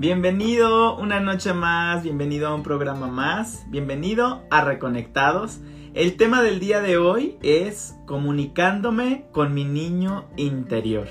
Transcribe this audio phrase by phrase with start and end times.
[0.00, 5.60] Bienvenido una noche más, bienvenido a un programa más, bienvenido a Reconectados.
[5.92, 11.06] El tema del día de hoy es comunicándome con mi niño interior.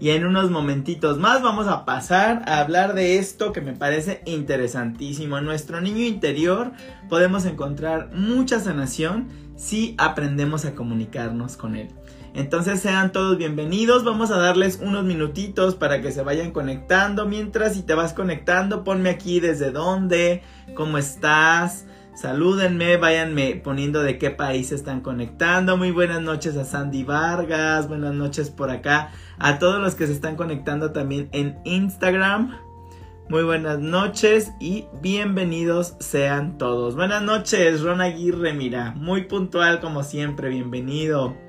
[0.00, 4.20] Y en unos momentitos más vamos a pasar a hablar de esto que me parece
[4.26, 5.38] interesantísimo.
[5.38, 6.72] En nuestro niño interior
[7.08, 11.90] podemos encontrar mucha sanación si aprendemos a comunicarnos con él.
[12.34, 17.26] Entonces sean todos bienvenidos, vamos a darles unos minutitos para que se vayan conectando.
[17.26, 20.42] Mientras si te vas conectando, ponme aquí desde dónde,
[20.74, 21.86] cómo estás,
[22.16, 25.76] salúdenme, váyanme poniendo de qué país se están conectando.
[25.76, 30.12] Muy buenas noches a Sandy Vargas, buenas noches por acá a todos los que se
[30.12, 32.58] están conectando también en Instagram.
[33.28, 36.96] Muy buenas noches y bienvenidos sean todos.
[36.96, 41.43] Buenas noches, Ron Aguirre, mira, muy puntual como siempre, bienvenido.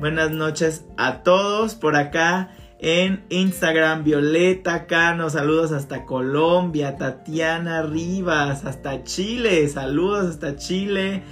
[0.00, 4.02] Buenas noches a todos por acá en Instagram.
[4.02, 6.96] Violeta Cano, saludos hasta Colombia.
[6.96, 11.22] Tatiana Rivas, hasta Chile, saludos hasta Chile.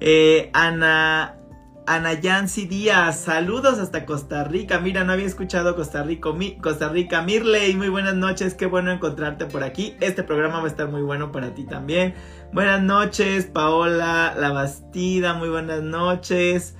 [0.00, 1.36] Eh, Ana,
[1.86, 4.78] Ana Yancy Díaz, saludos hasta Costa Rica.
[4.78, 6.28] Mira, no había escuchado Costa Rica,
[6.60, 7.22] Costa Rica.
[7.22, 9.96] Mirley, muy buenas noches, qué bueno encontrarte por aquí.
[10.02, 12.12] Este programa va a estar muy bueno para ti también.
[12.52, 16.76] Buenas noches, Paola La Bastida, muy buenas noches.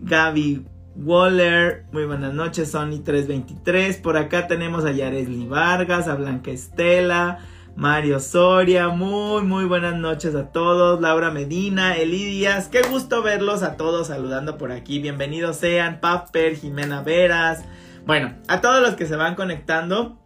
[0.00, 0.66] Gaby
[1.00, 4.02] Waller, muy buenas noches, Sony323.
[4.02, 7.38] Por acá tenemos a Yaresli Vargas, a Blanca Estela,
[7.76, 11.00] Mario Soria, muy, muy buenas noches a todos.
[11.00, 14.98] Laura Medina, Eli Díaz, qué gusto verlos a todos saludando por aquí.
[14.98, 17.62] Bienvenidos sean, Papper, Jimena Veras.
[18.04, 20.18] Bueno, a todos los que se van conectando,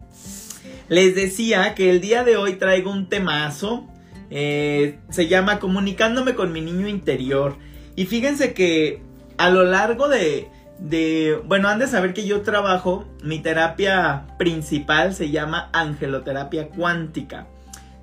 [0.89, 3.87] les decía que el día de hoy traigo un temazo.
[4.31, 7.57] Eh, se llama Comunicándome con mi niño interior.
[7.95, 9.03] Y fíjense que
[9.37, 10.49] a lo largo de,
[10.83, 17.47] de, bueno, han de saber que yo trabajo, mi terapia principal se llama angeloterapia cuántica,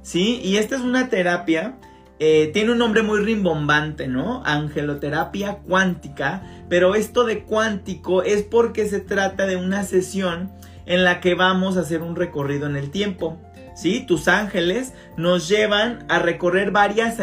[0.01, 0.41] ¿sí?
[0.43, 1.75] Y esta es una terapia,
[2.19, 4.43] eh, tiene un nombre muy rimbombante, ¿no?
[4.47, 10.51] Angeloterapia cuántica, pero esto de cuántico es porque se trata de una sesión
[10.87, 13.39] en la que vamos a hacer un recorrido en el tiempo.
[13.77, 14.05] ¿Sí?
[14.07, 17.17] Tus ángeles nos llevan a recorrer varias,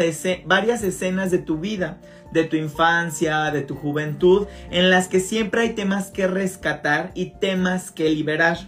[0.44, 1.98] varias escenas de tu vida
[2.32, 7.38] de tu infancia, de tu juventud, en las que siempre hay temas que rescatar y
[7.38, 8.58] temas que liberar.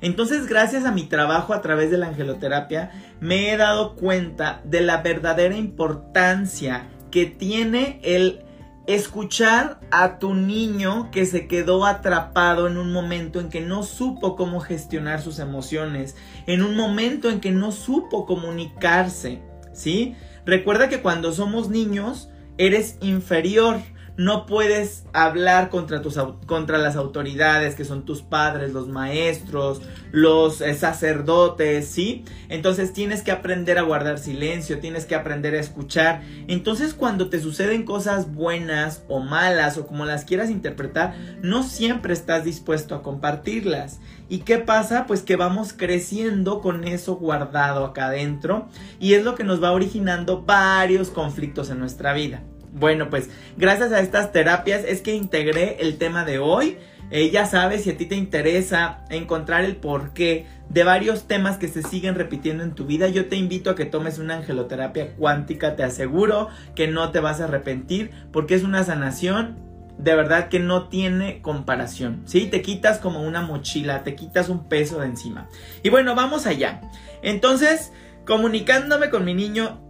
[0.00, 4.82] Entonces, gracias a mi trabajo a través de la angeloterapia, me he dado cuenta de
[4.82, 8.44] la verdadera importancia que tiene el
[8.86, 14.36] escuchar a tu niño que se quedó atrapado en un momento en que no supo
[14.36, 19.40] cómo gestionar sus emociones, en un momento en que no supo comunicarse,
[19.72, 20.16] ¿sí?
[20.44, 22.28] Recuerda que cuando somos niños,
[22.58, 23.78] eres inferior.
[24.16, 26.16] No puedes hablar contra, tus,
[26.46, 29.82] contra las autoridades que son tus padres, los maestros,
[30.12, 32.24] los eh, sacerdotes, ¿sí?
[32.48, 36.22] Entonces tienes que aprender a guardar silencio, tienes que aprender a escuchar.
[36.46, 42.12] Entonces cuando te suceden cosas buenas o malas o como las quieras interpretar, no siempre
[42.12, 43.98] estás dispuesto a compartirlas.
[44.28, 45.06] ¿Y qué pasa?
[45.06, 48.68] Pues que vamos creciendo con eso guardado acá adentro
[48.98, 52.42] y es lo que nos va originando varios conflictos en nuestra vida.
[52.72, 56.78] Bueno, pues gracias a estas terapias es que integré el tema de hoy.
[57.10, 61.68] Eh, ya sabes, si a ti te interesa encontrar el porqué de varios temas que
[61.68, 65.76] se siguen repitiendo en tu vida, yo te invito a que tomes una angeloterapia cuántica.
[65.76, 69.63] Te aseguro que no te vas a arrepentir porque es una sanación
[69.98, 72.22] de verdad que no tiene comparación.
[72.26, 72.46] ¿Sí?
[72.46, 75.48] Te quitas como una mochila, te quitas un peso de encima.
[75.82, 76.80] Y bueno, vamos allá.
[77.22, 77.92] Entonces,
[78.26, 79.80] comunicándome con mi niño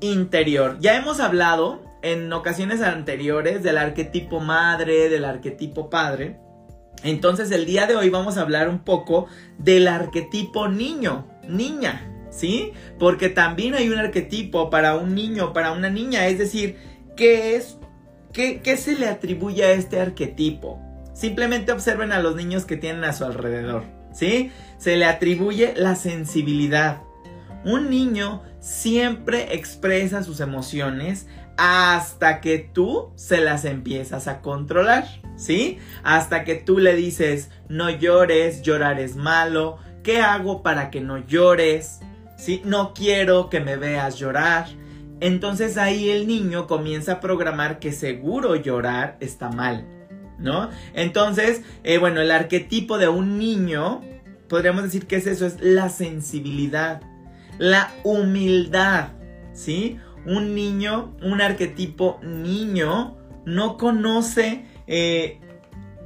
[0.00, 0.78] interior.
[0.80, 6.38] Ya hemos hablado en ocasiones anteriores del arquetipo madre, del arquetipo padre.
[7.02, 9.26] Entonces el día de hoy vamos a hablar un poco
[9.58, 12.72] del arquetipo niño, niña, ¿sí?
[12.98, 16.76] Porque también hay un arquetipo para un niño, para una niña, es decir,
[17.16, 17.78] ¿qué es?
[18.34, 20.80] ¿Qué, se le atribuye a este arquetipo?
[21.14, 24.50] Simplemente observen a los niños que tienen a su alrededor, ¿sí?
[24.76, 27.00] Se le atribuye la sensibilidad.
[27.64, 35.06] Un niño siempre expresa sus emociones hasta que tú se las empiezas a controlar,
[35.36, 35.78] ¿sí?
[36.02, 41.24] Hasta que tú le dices, no llores, llorar es malo, ¿qué hago para que no
[41.24, 42.00] llores?
[42.36, 42.62] ¿Sí?
[42.64, 44.66] No quiero que me veas llorar.
[45.24, 49.86] Entonces ahí el niño comienza a programar que seguro llorar está mal,
[50.38, 50.68] ¿no?
[50.92, 54.02] Entonces, eh, bueno, el arquetipo de un niño,
[54.50, 57.00] podríamos decir que es eso, es la sensibilidad,
[57.56, 59.12] la humildad,
[59.54, 59.98] ¿sí?
[60.26, 63.16] un niño, un arquetipo niño,
[63.46, 65.40] no conoce eh,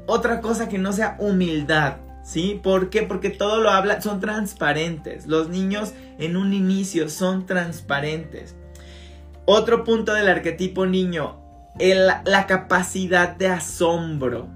[0.06, 1.96] otra cosa que no sea humildad.
[2.22, 2.60] ¿Sí?
[2.62, 3.04] ¿Por qué?
[3.04, 5.26] Porque todo lo habla, son transparentes.
[5.26, 8.54] Los niños en un inicio son transparentes.
[9.50, 11.40] Otro punto del arquetipo niño,
[11.78, 14.46] la capacidad de asombro.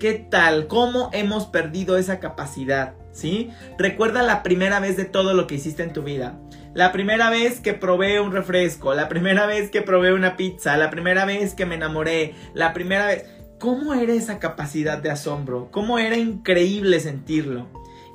[0.00, 0.66] ¿Qué tal?
[0.66, 2.94] ¿Cómo hemos perdido esa capacidad?
[3.12, 3.52] ¿Sí?
[3.78, 6.36] Recuerda la primera vez de todo lo que hiciste en tu vida.
[6.74, 10.90] La primera vez que probé un refresco, la primera vez que probé una pizza, la
[10.90, 13.24] primera vez que me enamoré, la primera vez...
[13.60, 15.68] ¿Cómo era esa capacidad de asombro?
[15.70, 17.68] ¿Cómo era increíble sentirlo?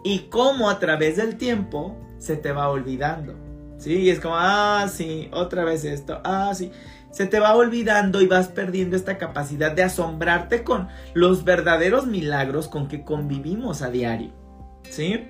[0.04, 3.43] Y cómo a través del tiempo se te va olvidando.
[3.84, 3.96] ¿Sí?
[3.96, 6.72] Y es como, ah, sí, otra vez esto, ah, sí.
[7.12, 12.70] Se te va olvidando y vas perdiendo esta capacidad de asombrarte con los verdaderos milagros
[12.70, 14.32] con que convivimos a diario.
[14.90, 15.28] ¿Sí?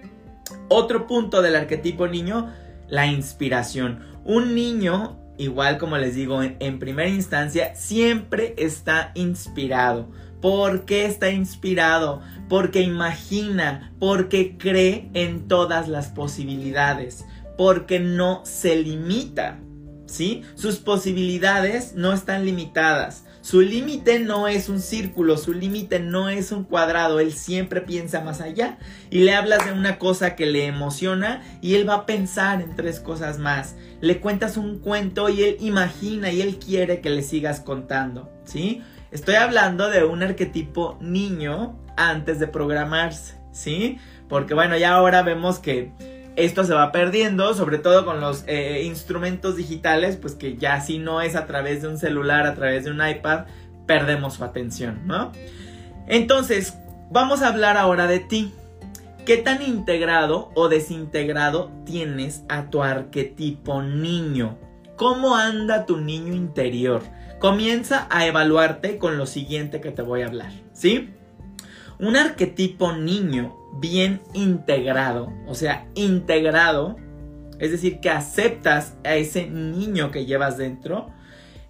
[0.69, 2.53] Otro punto del arquetipo niño,
[2.87, 4.05] la inspiración.
[4.23, 10.09] Un niño igual como les digo, en, primera instancia, siempre está inspirado.
[10.41, 12.21] ¿Por qué está inspirado?
[12.49, 17.25] Porque imagina, porque cree en todas las posibilidades,
[17.57, 19.59] porque no se limita.
[20.05, 20.43] ¿Sí?
[20.55, 23.23] Sus posibilidades no están limitadas.
[23.43, 28.21] Su límite no es un círculo, su límite no es un cuadrado, él siempre piensa
[28.21, 28.77] más allá
[29.09, 32.73] y le hablas de una cosa que le emociona y él va a pensar en
[32.77, 33.75] tres cosas más.
[33.99, 38.81] Le cuentas un cuento y él imagina y él quiere que le sigas contando, ¿sí?
[39.11, 43.97] Estoy hablando de un arquetipo niño antes de programarse, ¿sí?
[44.29, 45.91] Porque bueno, ya ahora vemos que
[46.35, 50.99] esto se va perdiendo, sobre todo con los eh, instrumentos digitales, pues que ya si
[50.99, 53.45] no es a través de un celular, a través de un iPad,
[53.85, 55.31] perdemos su atención, ¿no?
[56.07, 56.75] Entonces,
[57.11, 58.51] vamos a hablar ahora de ti.
[59.25, 64.57] ¿Qué tan integrado o desintegrado tienes a tu arquetipo niño?
[64.97, 67.01] ¿Cómo anda tu niño interior?
[67.39, 71.13] Comienza a evaluarte con lo siguiente que te voy a hablar, ¿sí?
[71.99, 76.95] Un arquetipo niño bien integrado, o sea, integrado,
[77.59, 81.11] es decir, que aceptas a ese niño que llevas dentro,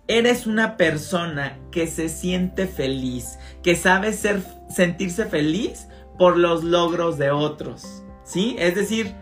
[0.07, 7.17] eres una persona que se siente feliz, que sabe ser, sentirse feliz por los logros
[7.17, 8.55] de otros, ¿sí?
[8.59, 9.15] Es decir,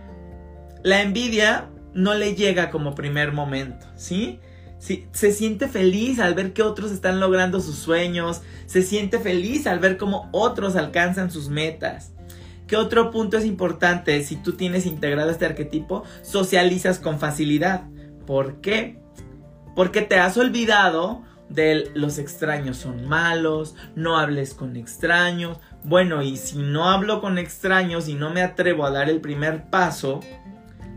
[0.84, 4.40] la envidia no le llega como primer momento, ¿sí?
[4.80, 9.78] se siente feliz al ver que otros están logrando sus sueños, se siente feliz al
[9.78, 12.14] ver cómo otros alcanzan sus metas.
[12.72, 14.24] ¿Qué otro punto es importante?
[14.24, 17.84] Si tú tienes integrado este arquetipo, socializas con facilidad.
[18.26, 18.98] ¿Por qué?
[19.76, 25.60] Porque te has olvidado de los extraños son malos, no hables con extraños.
[25.84, 29.70] Bueno, y si no hablo con extraños y no me atrevo a dar el primer
[29.70, 30.22] paso,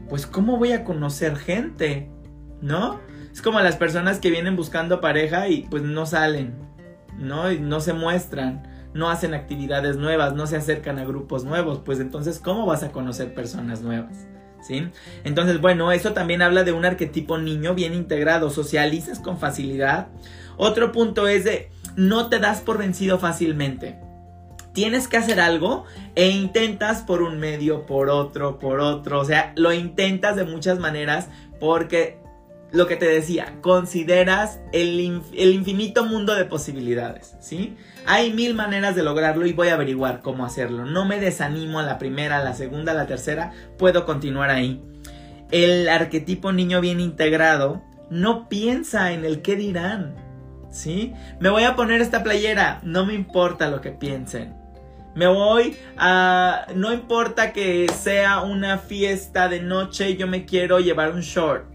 [0.09, 2.09] pues ¿cómo voy a conocer gente?
[2.61, 3.00] ¿No?
[3.32, 6.55] Es como las personas que vienen buscando pareja y pues no salen,
[7.19, 7.50] ¿no?
[7.50, 8.62] Y no se muestran,
[8.94, 12.93] no hacen actividades nuevas, no se acercan a grupos nuevos, pues entonces ¿cómo vas a
[12.93, 14.26] conocer personas nuevas?
[14.62, 14.88] ¿Sí?
[15.25, 20.06] Entonces, bueno, eso también habla de un arquetipo niño bien integrado, socializas con facilidad.
[20.56, 23.99] Otro punto es de no te das por vencido fácilmente.
[24.73, 29.20] Tienes que hacer algo e intentas por un medio, por otro, por otro.
[29.20, 31.29] O sea, lo intentas de muchas maneras
[31.61, 32.24] porque
[32.75, 37.76] lo que te decía, consideras el, infinito mundo de posibilidades, ¿sí?
[38.05, 40.85] Hay mil maneras de lograrlo y voy a averiguar cómo hacerlo.
[40.85, 44.82] No me desanimo a la primera, a la segunda, a la tercera, puedo continuar ahí.
[45.53, 50.17] El arquetipo niño bien integrado no piensa en el qué dirán,
[50.69, 51.13] ¿sí?
[51.39, 54.56] Me voy a poner esta playera, no me importa lo que piensen.
[55.15, 56.67] Me voy a...
[56.75, 61.73] No importa que sea una fiesta de noche, yo me quiero llevar un short.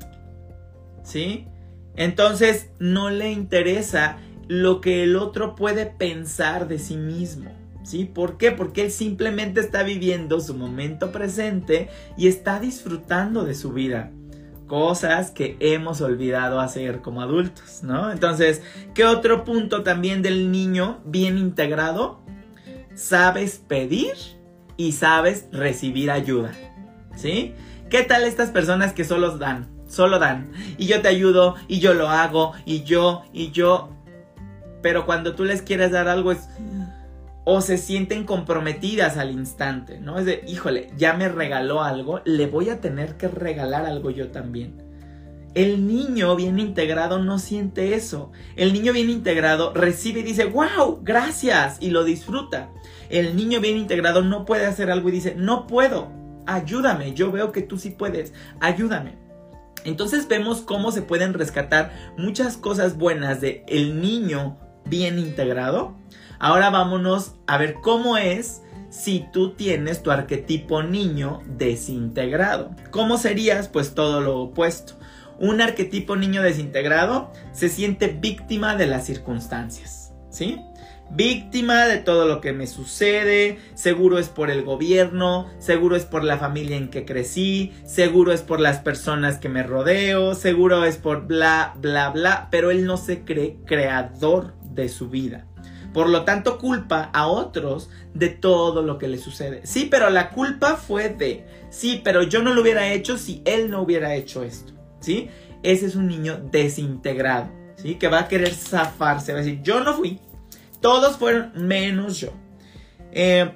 [1.10, 1.48] ¿Sí?
[1.96, 7.52] Entonces no le interesa lo que el otro puede pensar de sí mismo.
[7.84, 8.06] ¿Sí?
[8.06, 8.52] ¿Por qué?
[8.52, 14.12] Porque él simplemente está viviendo su momento presente y está disfrutando de su vida.
[14.68, 18.12] Cosas que hemos olvidado hacer como adultos, ¿no?
[18.12, 18.62] Entonces,
[18.94, 22.22] ¿qué otro punto también del niño bien integrado?
[22.94, 24.14] Sabes pedir
[24.78, 26.52] y sabes recibir ayuda,
[27.16, 27.56] ¿sí?
[27.90, 29.79] ¿Qué tal estas personas que solo dan?
[29.90, 30.52] Solo dan.
[30.78, 33.90] Y yo te ayudo, y yo lo hago, y yo, y yo.
[34.82, 36.48] Pero cuando tú les quieres dar algo es...
[37.46, 40.20] O se sienten comprometidas al instante, ¿no?
[40.20, 44.30] Es de, híjole, ya me regaló algo, le voy a tener que regalar algo yo
[44.30, 44.84] también.
[45.56, 48.32] El niño bien integrado no siente eso.
[48.56, 52.70] El niño bien integrado recibe y dice, wow, gracias, y lo disfruta.
[53.10, 56.12] El niño bien integrado no puede hacer algo y dice, no puedo,
[56.46, 59.18] ayúdame, yo veo que tú sí puedes, ayúdame.
[59.84, 65.96] Entonces vemos cómo se pueden rescatar muchas cosas buenas de el niño bien integrado.
[66.40, 72.72] Ahora vámonos a ver cómo es si tú tienes tu arquetipo niño desintegrado.
[72.92, 73.68] ¿Cómo serías?
[73.68, 74.94] Pues todo lo opuesto.
[75.40, 80.60] Un arquetipo niño desintegrado se siente víctima de las circunstancias, ¿sí?
[81.12, 86.24] Víctima de todo lo que me sucede, seguro es por el gobierno, seguro es por
[86.24, 90.98] la familia en que crecí, seguro es por las personas que me rodeo, seguro es
[90.98, 95.48] por bla, bla, bla, pero él no se cree creador de su vida.
[95.94, 99.62] Por lo tanto, culpa a otros de todo lo que le sucede.
[99.64, 103.72] Sí, pero la culpa fue de, sí, pero yo no lo hubiera hecho si él
[103.72, 105.30] no hubiera hecho esto, ¿sí?
[105.64, 107.96] Ese es un niño desintegrado, ¿sí?
[107.96, 110.20] Que va a querer zafarse, va a decir, yo no fui,
[110.82, 112.34] todos fueron menos yo.
[113.12, 113.52] Eh,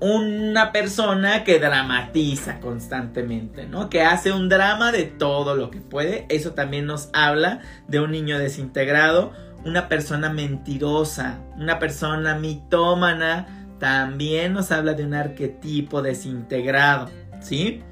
[0.00, 3.90] una persona que dramatiza constantemente, ¿no?
[3.90, 6.26] Que hace un drama de todo lo que puede.
[6.28, 9.32] Eso también nos habla de un niño desintegrado.
[9.64, 17.82] Una persona mentirosa, una persona mitómana, también nos habla de un arquetipo desintegrado, ¿sí?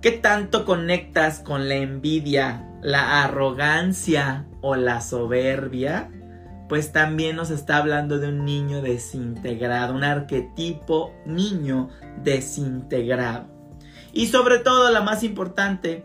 [0.00, 6.10] ¿Qué tanto conectas con la envidia, la arrogancia o la soberbia?
[6.68, 11.88] Pues también nos está hablando de un niño desintegrado, un arquetipo niño
[12.22, 13.46] desintegrado.
[14.12, 16.04] Y sobre todo, la más importante,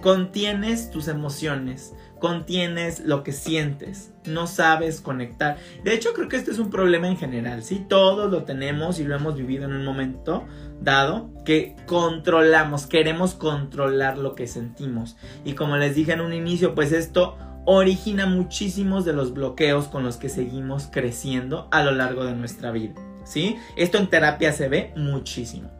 [0.00, 5.58] contienes tus emociones, contienes lo que sientes, no sabes conectar.
[5.84, 7.84] De hecho, creo que este es un problema en general, ¿sí?
[7.88, 10.44] Todos lo tenemos y lo hemos vivido en un momento
[10.80, 15.16] dado, que controlamos, queremos controlar lo que sentimos.
[15.44, 17.36] Y como les dije en un inicio, pues esto
[17.66, 22.70] origina muchísimos de los bloqueos con los que seguimos creciendo a lo largo de nuestra
[22.70, 22.94] vida.
[23.24, 23.56] ¿Sí?
[23.76, 25.70] Esto en terapia se ve muchísimo.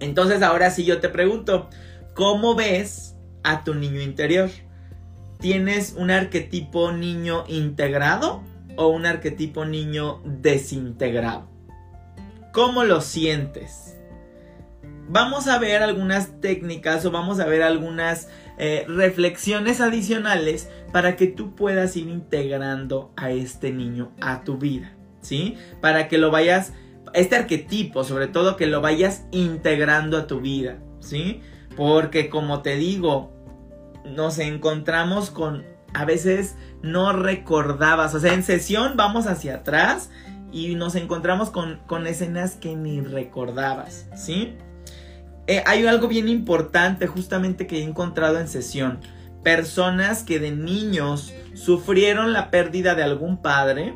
[0.00, 1.70] Entonces ahora sí yo te pregunto,
[2.14, 4.50] ¿cómo ves a tu niño interior?
[5.38, 8.42] ¿Tienes un arquetipo niño integrado
[8.76, 11.48] o un arquetipo niño desintegrado?
[12.52, 13.96] ¿Cómo lo sientes?
[15.08, 21.26] Vamos a ver algunas técnicas o vamos a ver algunas eh, reflexiones adicionales para que
[21.26, 25.56] tú puedas ir integrando a este niño a tu vida, ¿sí?
[25.80, 26.72] Para que lo vayas,
[27.12, 31.42] este arquetipo sobre todo, que lo vayas integrando a tu vida, ¿sí?
[31.76, 33.32] Porque como te digo,
[34.04, 40.10] nos encontramos con, a veces no recordabas, o sea, en sesión vamos hacia atrás
[40.52, 44.56] y nos encontramos con, con escenas que ni recordabas, ¿sí?
[45.46, 49.00] Eh, hay algo bien importante justamente que he encontrado en sesión.
[49.42, 53.94] Personas que de niños sufrieron la pérdida de algún padre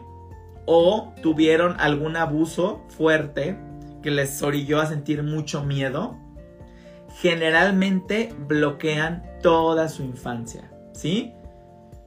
[0.66, 3.58] o tuvieron algún abuso fuerte
[4.02, 6.18] que les orilló a sentir mucho miedo,
[7.20, 11.32] generalmente bloquean toda su infancia, ¿sí?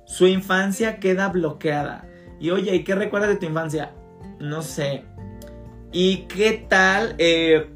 [0.05, 2.05] Su infancia queda bloqueada.
[2.39, 3.91] Y oye, ¿y qué recuerdas de tu infancia?
[4.39, 5.03] No sé.
[5.91, 7.15] ¿Y qué tal?
[7.17, 7.69] Eh,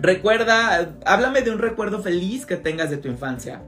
[0.00, 3.62] Recuerda, háblame de un recuerdo feliz que tengas de tu infancia.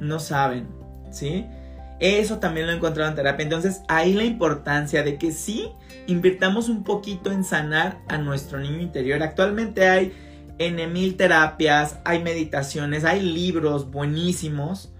[0.00, 0.68] No saben,
[1.10, 1.46] ¿sí?
[2.00, 3.44] Eso también lo he encontrado en terapia.
[3.44, 5.68] Entonces, ahí la importancia de que sí
[6.06, 9.22] invirtamos un poquito en sanar a nuestro niño interior.
[9.22, 10.12] Actualmente hay
[10.58, 14.92] en mil terapias, hay meditaciones, hay libros buenísimos.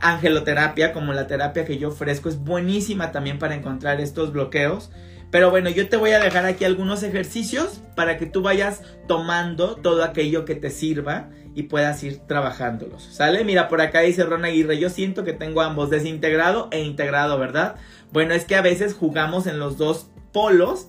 [0.00, 4.90] Angeloterapia, como la terapia que yo ofrezco, es buenísima también para encontrar estos bloqueos.
[5.34, 9.74] Pero bueno, yo te voy a dejar aquí algunos ejercicios para que tú vayas tomando
[9.74, 13.02] todo aquello que te sirva y puedas ir trabajándolos.
[13.02, 13.42] ¿Sale?
[13.42, 17.74] Mira, por acá dice Ron Aguirre, yo siento que tengo ambos, desintegrado e integrado, ¿verdad?
[18.12, 20.86] Bueno, es que a veces jugamos en los dos polos,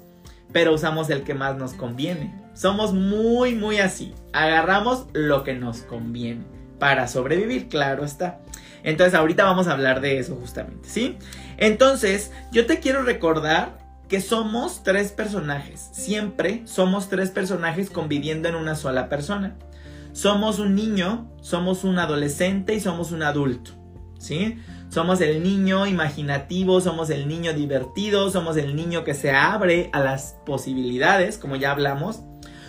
[0.53, 2.39] pero usamos el que más nos conviene.
[2.53, 4.13] Somos muy, muy así.
[4.31, 6.45] Agarramos lo que nos conviene
[6.77, 8.41] para sobrevivir, claro está.
[8.83, 11.17] Entonces ahorita vamos a hablar de eso justamente, ¿sí?
[11.57, 15.89] Entonces, yo te quiero recordar que somos tres personajes.
[15.91, 19.55] Siempre somos tres personajes conviviendo en una sola persona.
[20.13, 23.71] Somos un niño, somos un adolescente y somos un adulto.
[24.19, 24.57] ¿Sí?
[24.89, 30.00] Somos el niño imaginativo, somos el niño divertido, somos el niño que se abre a
[30.00, 32.21] las posibilidades, como ya hablamos.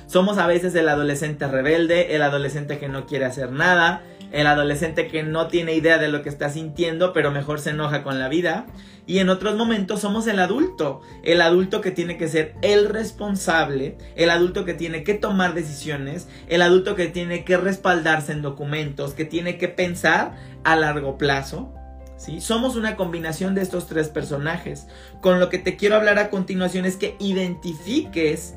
[0.07, 4.03] Somos a veces el adolescente rebelde, el adolescente que no quiere hacer nada,
[4.37, 8.03] el adolescente que no tiene idea de lo que está sintiendo, pero mejor se enoja
[8.03, 8.67] con la vida.
[9.07, 13.97] Y en otros momentos somos el adulto, el adulto que tiene que ser el responsable,
[14.15, 19.15] el adulto que tiene que tomar decisiones, el adulto que tiene que respaldarse en documentos,
[19.15, 21.73] que tiene que pensar a largo plazo.
[22.19, 22.43] ¿sí?
[22.43, 24.87] Somos una combinación de estos tres personajes.
[25.23, 28.57] Con lo que te quiero hablar a continuación es que identifiques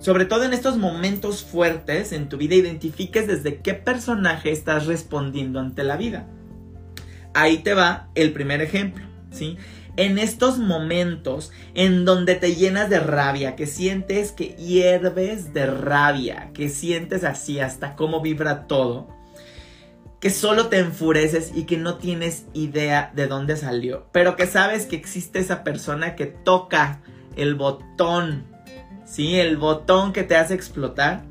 [0.00, 5.60] sobre todo en estos momentos fuertes en tu vida, identifiques desde qué personaje estás respondiendo
[5.60, 6.26] ante la vida.
[7.32, 9.56] Ahí te va el primer ejemplo, ¿sí?
[9.96, 16.50] en estos momentos en donde te llenas de rabia, que sientes que hierves de rabia,
[16.54, 19.08] que sientes así hasta cómo vibra todo,
[20.20, 24.86] que solo te enfureces y que no tienes idea de dónde salió, pero que sabes
[24.86, 27.00] que existe esa persona que toca
[27.36, 28.46] el botón,
[29.10, 29.40] ¿sí?
[29.40, 31.24] El botón que te hace explotar.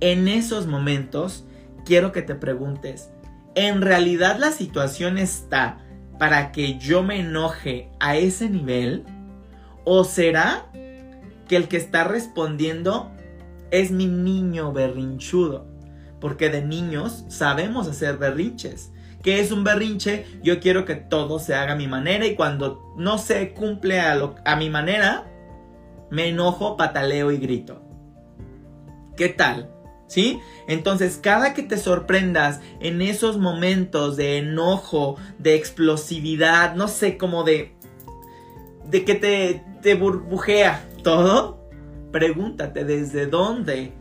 [0.00, 1.44] En esos momentos,
[1.84, 3.10] quiero que te preguntes,
[3.54, 5.78] ¿en realidad la situación está
[6.18, 9.04] para que yo me enoje a ese nivel?
[9.84, 10.66] ¿O será
[11.48, 13.10] que el que está respondiendo
[13.70, 15.66] es mi niño berrinchudo?
[16.20, 18.92] Porque de niños sabemos hacer berrinches.
[19.22, 20.24] ¿Qué es un berrinche?
[20.42, 24.16] Yo quiero que todo se haga a mi manera y cuando no se cumple a,
[24.44, 25.26] a mi manera,
[26.10, 27.82] me enojo, pataleo y grito.
[29.16, 29.70] ¿Qué tal?
[30.06, 30.40] ¿Sí?
[30.66, 37.44] Entonces, cada que te sorprendas en esos momentos de enojo, de explosividad, no sé, como
[37.44, 37.74] de.
[38.86, 41.68] de que te, te burbujea todo,
[42.10, 43.92] pregúntate desde dónde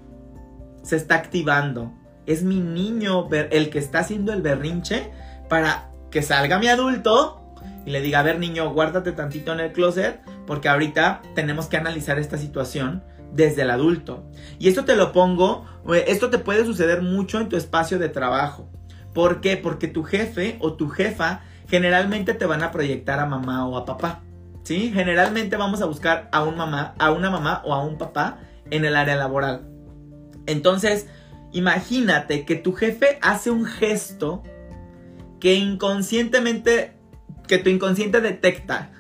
[0.84, 1.94] se está activando.
[2.26, 5.12] ¿Es mi niño el que está haciendo el berrinche
[5.50, 7.42] para que salga mi adulto
[7.86, 11.77] y le diga, a ver niño, guárdate tantito en el closet porque ahorita tenemos que
[11.77, 14.25] analizar esta situación desde el adulto.
[14.58, 18.10] Y esto te lo pongo, eh, esto te puede suceder mucho en tu espacio de
[18.10, 18.72] trabajo.
[19.13, 19.58] ¿Por qué?
[19.58, 23.86] Porque tu jefe o tu jefa generalmente te van a proyectar a mamá o a
[23.86, 24.24] papá.
[24.63, 24.92] ¿Sí?
[24.94, 28.39] Generalmente vamos a buscar a un mamá, a una mamá o a un papá
[28.70, 29.68] en el área laboral.
[30.46, 31.08] Entonces,
[31.51, 34.44] imagínate que tu jefe hace un gesto
[35.39, 36.98] que inconscientemente,
[37.48, 38.92] que tu inconsciente detecta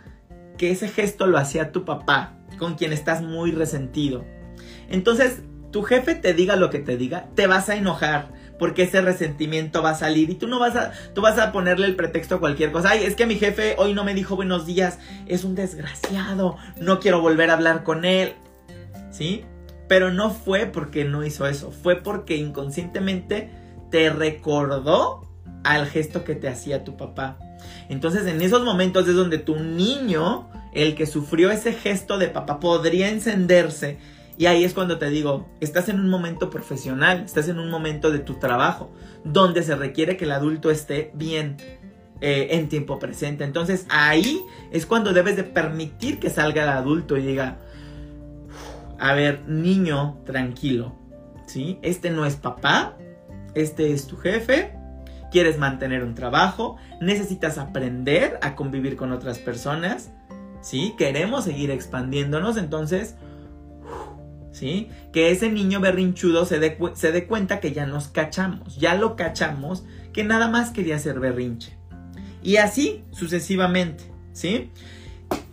[0.57, 4.25] que ese gesto lo hacía tu papá con quien estás muy resentido.
[4.89, 9.01] Entonces, tu jefe te diga lo que te diga, te vas a enojar porque ese
[9.01, 12.35] resentimiento va a salir y tú no vas a tú vas a ponerle el pretexto
[12.35, 12.91] a cualquier cosa.
[12.91, 16.99] Ay, es que mi jefe hoy no me dijo buenos días, es un desgraciado, no
[16.99, 18.33] quiero volver a hablar con él.
[19.11, 19.43] ¿Sí?
[19.87, 23.51] Pero no fue porque no hizo eso, fue porque inconscientemente
[23.89, 25.26] te recordó
[25.63, 27.37] al gesto que te hacía tu papá.
[27.89, 32.59] Entonces, en esos momentos es donde tu niño el que sufrió ese gesto de papá
[32.59, 33.97] podría encenderse.
[34.37, 38.11] Y ahí es cuando te digo, estás en un momento profesional, estás en un momento
[38.11, 38.91] de tu trabajo,
[39.23, 41.57] donde se requiere que el adulto esté bien
[42.21, 43.43] eh, en tiempo presente.
[43.43, 44.41] Entonces ahí
[44.71, 47.57] es cuando debes de permitir que salga el adulto y diga,
[48.99, 50.95] a ver, niño, tranquilo,
[51.47, 51.79] ¿sí?
[51.81, 52.95] Este no es papá,
[53.55, 54.76] este es tu jefe,
[55.31, 60.11] quieres mantener un trabajo, necesitas aprender a convivir con otras personas,
[60.61, 60.93] ¿sí?
[60.97, 63.15] Queremos seguir expandiéndonos, entonces,
[64.51, 64.89] ¿sí?
[65.11, 69.85] Que ese niño berrinchudo se dé, se cuenta que ya nos cachamos, ya lo cachamos,
[70.13, 71.77] que nada más quería ser berrinche.
[72.41, 74.71] Y así sucesivamente, ¿sí?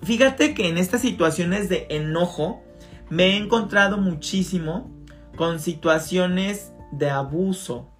[0.02, 2.62] Fíjate que en estas situaciones de enojo
[3.10, 4.90] me he encontrado muchísimo
[5.36, 7.90] con situaciones de abuso,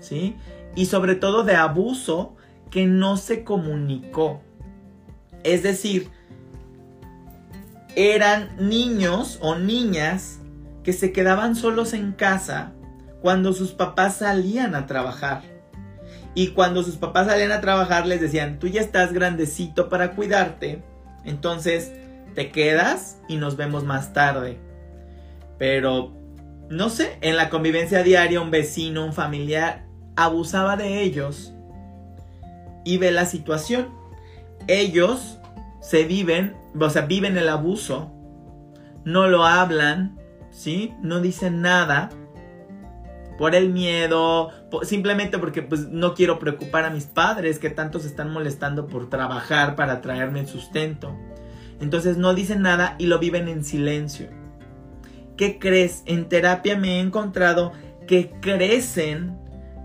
[0.00, 0.36] ¿sí?
[0.76, 2.36] Y sobre todo de abuso
[2.70, 4.40] que no se comunicó.
[5.42, 6.10] Es decir,
[7.96, 10.38] eran niños o niñas
[10.84, 12.72] que se quedaban solos en casa
[13.22, 15.42] cuando sus papás salían a trabajar.
[16.34, 20.82] Y cuando sus papás salían a trabajar les decían, tú ya estás grandecito para cuidarte,
[21.24, 21.92] entonces
[22.34, 24.58] te quedas y nos vemos más tarde.
[25.58, 26.12] Pero,
[26.68, 29.85] no sé, en la convivencia diaria un vecino, un familiar,
[30.16, 31.54] abusaba de ellos
[32.84, 33.88] y ve la situación.
[34.66, 35.38] Ellos
[35.80, 38.10] se viven, o sea, viven el abuso,
[39.04, 40.18] no lo hablan,
[40.50, 40.94] ¿sí?
[41.02, 42.10] No dicen nada
[43.38, 44.50] por el miedo,
[44.82, 49.10] simplemente porque pues no quiero preocupar a mis padres que tanto se están molestando por
[49.10, 51.14] trabajar para traerme el sustento.
[51.80, 54.28] Entonces no dicen nada y lo viven en silencio.
[55.36, 56.02] ¿Qué crees?
[56.06, 57.72] En terapia me he encontrado
[58.06, 59.38] que crecen,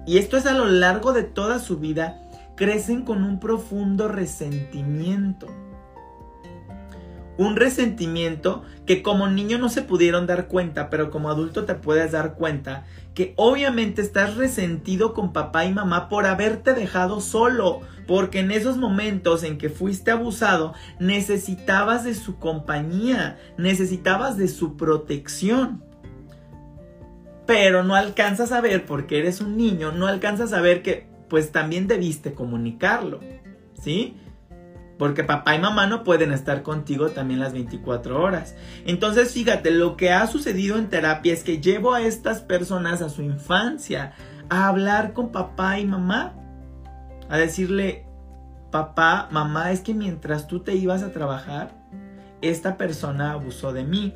[0.06, 2.22] y esto es a lo largo de toda su vida,
[2.56, 5.48] crecen con un profundo resentimiento
[7.38, 12.12] un resentimiento que como niño no se pudieron dar cuenta, pero como adulto te puedes
[12.12, 18.40] dar cuenta que obviamente estás resentido con papá y mamá por haberte dejado solo, porque
[18.40, 25.84] en esos momentos en que fuiste abusado necesitabas de su compañía, necesitabas de su protección.
[27.52, 31.52] Pero no alcanzas a ver, porque eres un niño, no alcanzas a ver que pues
[31.52, 33.20] también debiste comunicarlo,
[33.82, 34.18] ¿sí?
[35.02, 38.56] porque papá y mamá no pueden estar contigo también las 24 horas.
[38.86, 43.10] Entonces, fíjate, lo que ha sucedido en terapia es que llevo a estas personas a
[43.10, 44.14] su infancia
[44.52, 46.36] a hablar con papá y mamá,
[47.30, 48.06] a decirle,
[48.70, 51.72] papá, mamá, es que mientras tú te ibas a trabajar,
[52.44, 54.14] esta persona abusó de mí.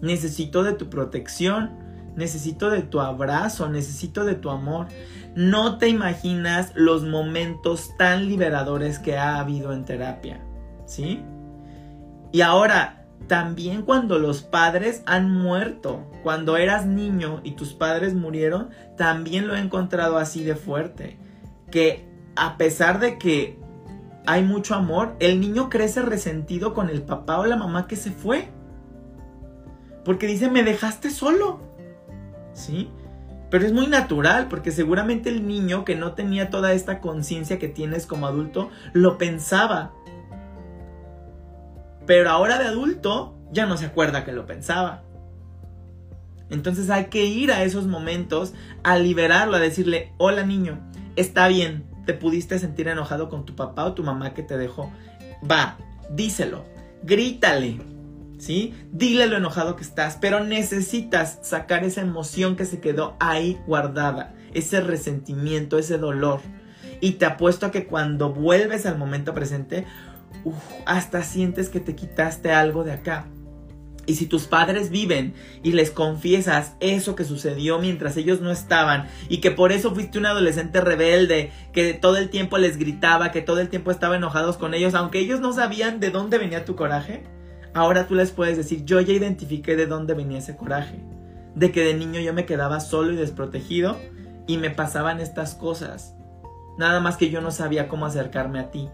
[0.00, 4.86] Necesito de tu protección, necesito de tu abrazo, necesito de tu amor.
[5.34, 10.40] No te imaginas los momentos tan liberadores que ha habido en terapia,
[10.86, 11.22] ¿sí?
[12.32, 18.70] Y ahora, también cuando los padres han muerto, cuando eras niño y tus padres murieron,
[18.96, 21.18] también lo he encontrado así de fuerte.
[21.70, 23.58] Que a pesar de que
[24.26, 28.10] hay mucho amor, el niño crece resentido con el papá o la mamá que se
[28.10, 28.48] fue.
[30.04, 31.69] Porque dice, me dejaste solo.
[32.52, 32.90] ¿Sí?
[33.50, 37.68] Pero es muy natural porque seguramente el niño que no tenía toda esta conciencia que
[37.68, 39.92] tienes como adulto, lo pensaba.
[42.06, 45.02] Pero ahora de adulto ya no se acuerda que lo pensaba.
[46.48, 50.80] Entonces hay que ir a esos momentos a liberarlo, a decirle, hola niño,
[51.16, 54.92] está bien, te pudiste sentir enojado con tu papá o tu mamá que te dejó.
[55.48, 55.76] Va,
[56.10, 56.64] díselo,
[57.02, 57.78] grítale,
[58.40, 58.74] ¿sí?
[58.90, 64.34] Dile lo enojado que estás, pero necesitas sacar esa emoción que se quedó ahí guardada,
[64.54, 66.40] ese resentimiento, ese dolor.
[67.00, 69.86] Y te apuesto a que cuando vuelves al momento presente,
[70.86, 73.26] hasta sientes que te quitaste algo de acá.
[74.06, 79.06] Y si tus padres viven y les confiesas eso que sucedió mientras ellos no estaban
[79.28, 83.42] y que por eso fuiste un adolescente rebelde, que todo el tiempo les gritaba, que
[83.42, 86.74] todo el tiempo estaba enojados con ellos, aunque ellos no sabían de dónde venía tu
[86.74, 87.22] coraje,
[87.74, 91.00] ahora tú les puedes decir, yo ya identifiqué de dónde venía ese coraje,
[91.54, 93.96] de que de niño yo me quedaba solo y desprotegido
[94.46, 96.14] y me pasaban estas cosas.
[96.78, 98.88] Nada más que yo no sabía cómo acercarme a ti.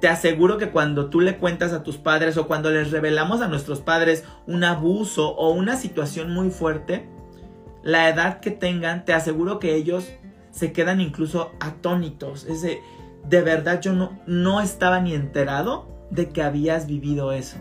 [0.00, 3.48] Te aseguro que cuando tú le cuentas a tus padres o cuando les revelamos a
[3.48, 7.08] nuestros padres un abuso o una situación muy fuerte,
[7.82, 10.08] la edad que tengan, te aseguro que ellos
[10.50, 12.44] se quedan incluso atónitos.
[12.44, 12.80] Ese,
[13.24, 17.56] de verdad yo no, no estaba ni enterado de que habías vivido eso.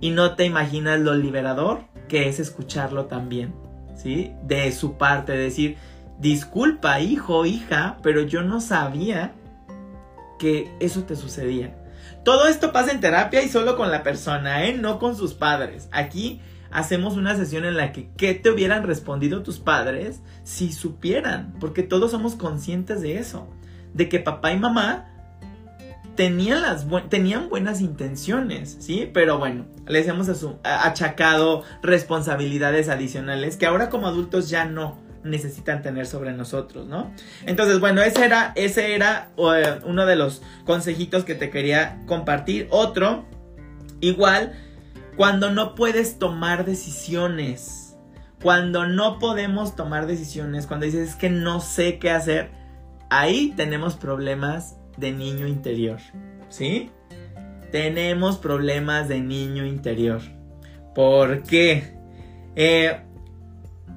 [0.00, 3.54] Y no te imaginas lo liberador que es escucharlo también.
[3.96, 4.32] ¿Sí?
[4.42, 5.76] De su parte, decir,
[6.18, 9.32] disculpa hijo, hija, pero yo no sabía
[10.38, 11.74] que eso te sucedía.
[12.24, 14.74] Todo esto pasa en terapia y solo con la persona, ¿eh?
[14.74, 15.88] No con sus padres.
[15.92, 21.54] Aquí hacemos una sesión en la que ¿qué te hubieran respondido tus padres si supieran?
[21.60, 23.48] Porque todos somos conscientes de eso.
[23.94, 25.15] De que papá y mamá
[26.16, 29.10] tenían, las tenían buenas intenciones, ¿sí?
[29.12, 30.28] Pero bueno, les hemos
[30.64, 37.12] achacado responsabilidades adicionales que ahora como adultos ya no necesitan tener sobre nosotros, ¿no?
[37.44, 42.68] Entonces, bueno, ese era, ese era eh, uno de los consejitos que te quería compartir.
[42.70, 43.26] Otro,
[44.00, 44.54] igual,
[45.16, 47.96] cuando no puedes tomar decisiones,
[48.42, 52.50] cuando no podemos tomar decisiones, cuando dices es que no sé qué hacer,
[53.10, 55.98] ahí tenemos problemas de niño interior,
[56.48, 56.90] ¿sí?
[57.72, 60.20] Tenemos problemas de niño interior.
[60.94, 61.94] ¿Por qué?
[62.54, 63.00] Eh,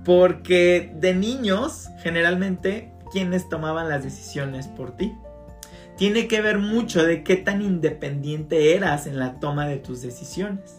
[0.04, 5.16] porque de niños, generalmente, quienes tomaban las decisiones por ti.
[5.98, 10.78] Tiene que ver mucho de qué tan independiente eras en la toma de tus decisiones.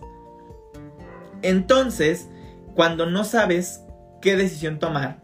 [1.42, 2.28] Entonces,
[2.74, 3.82] cuando no sabes
[4.20, 5.20] qué decisión tomar,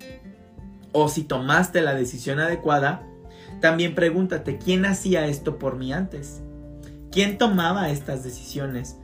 [0.93, 3.07] o si tomaste la decisión adecuada,
[3.67, 6.41] también pregúntate, ¿quién hacía esto por mí antes?
[7.11, 8.97] ¿Quién tomaba estas decisiones?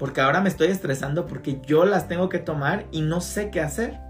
[0.00, 3.60] Porque ahora me estoy estresando porque yo las tengo que tomar y no sé qué
[3.60, 4.00] hacer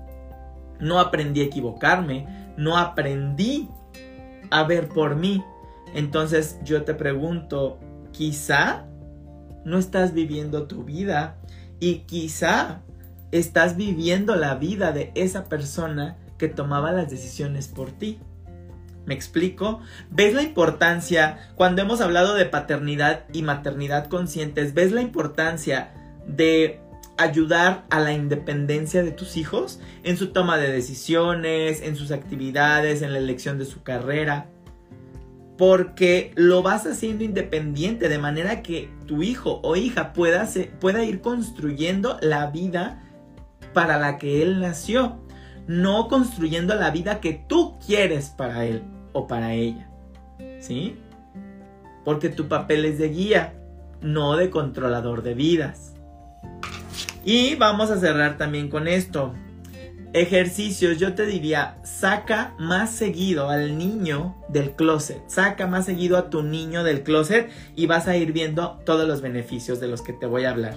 [0.81, 3.69] no aprendí a equivocarme, no aprendí
[4.51, 5.45] a ver por mí.
[5.95, 7.79] Entonces yo te pregunto,
[8.11, 8.87] quizá
[9.67, 11.37] no estás viviendo tu vida
[11.79, 12.81] y quizá
[13.33, 18.19] estás viviendo la vida de esa persona que tomaba las decisiones por ti.
[19.07, 19.81] ¿Me explico?
[20.11, 24.75] ¿Ves la importancia cuando hemos hablado de paternidad y maternidad conscientes?
[24.75, 25.93] ¿Ves la importancia
[26.27, 26.81] de
[27.17, 33.03] ayudar a la independencia de tus hijos en su toma de decisiones, en sus actividades,
[33.03, 34.47] en la elección de su carrera.
[35.57, 40.49] Porque lo vas haciendo independiente de manera que tu hijo o hija pueda,
[40.81, 43.03] pueda ir construyendo la vida
[43.73, 45.24] para la que él nació.
[45.67, 49.89] No construyendo la vida que tú quieres para él o para ella.
[50.61, 50.97] ¿Sí?
[52.05, 53.55] Porque tu papel es de guía,
[54.01, 55.95] no de controlador de vidas.
[57.25, 59.35] Y vamos a cerrar también con esto.
[60.13, 66.31] Ejercicios, yo te diría, saca más seguido al niño del closet, saca más seguido a
[66.31, 70.13] tu niño del closet y vas a ir viendo todos los beneficios de los que
[70.13, 70.77] te voy a hablar.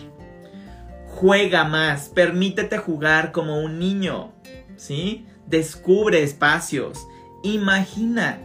[1.05, 4.31] Juega más, permítete jugar como un niño,
[4.77, 5.25] ¿sí?
[5.45, 7.05] Descubre espacios,
[7.43, 8.43] imagina.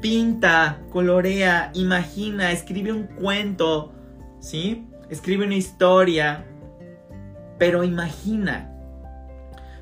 [0.00, 3.92] pinta, colorea, imagina, escribe un cuento,
[4.40, 4.88] ¿sí?
[5.10, 6.44] Escribe una historia,
[7.58, 8.68] pero imagina.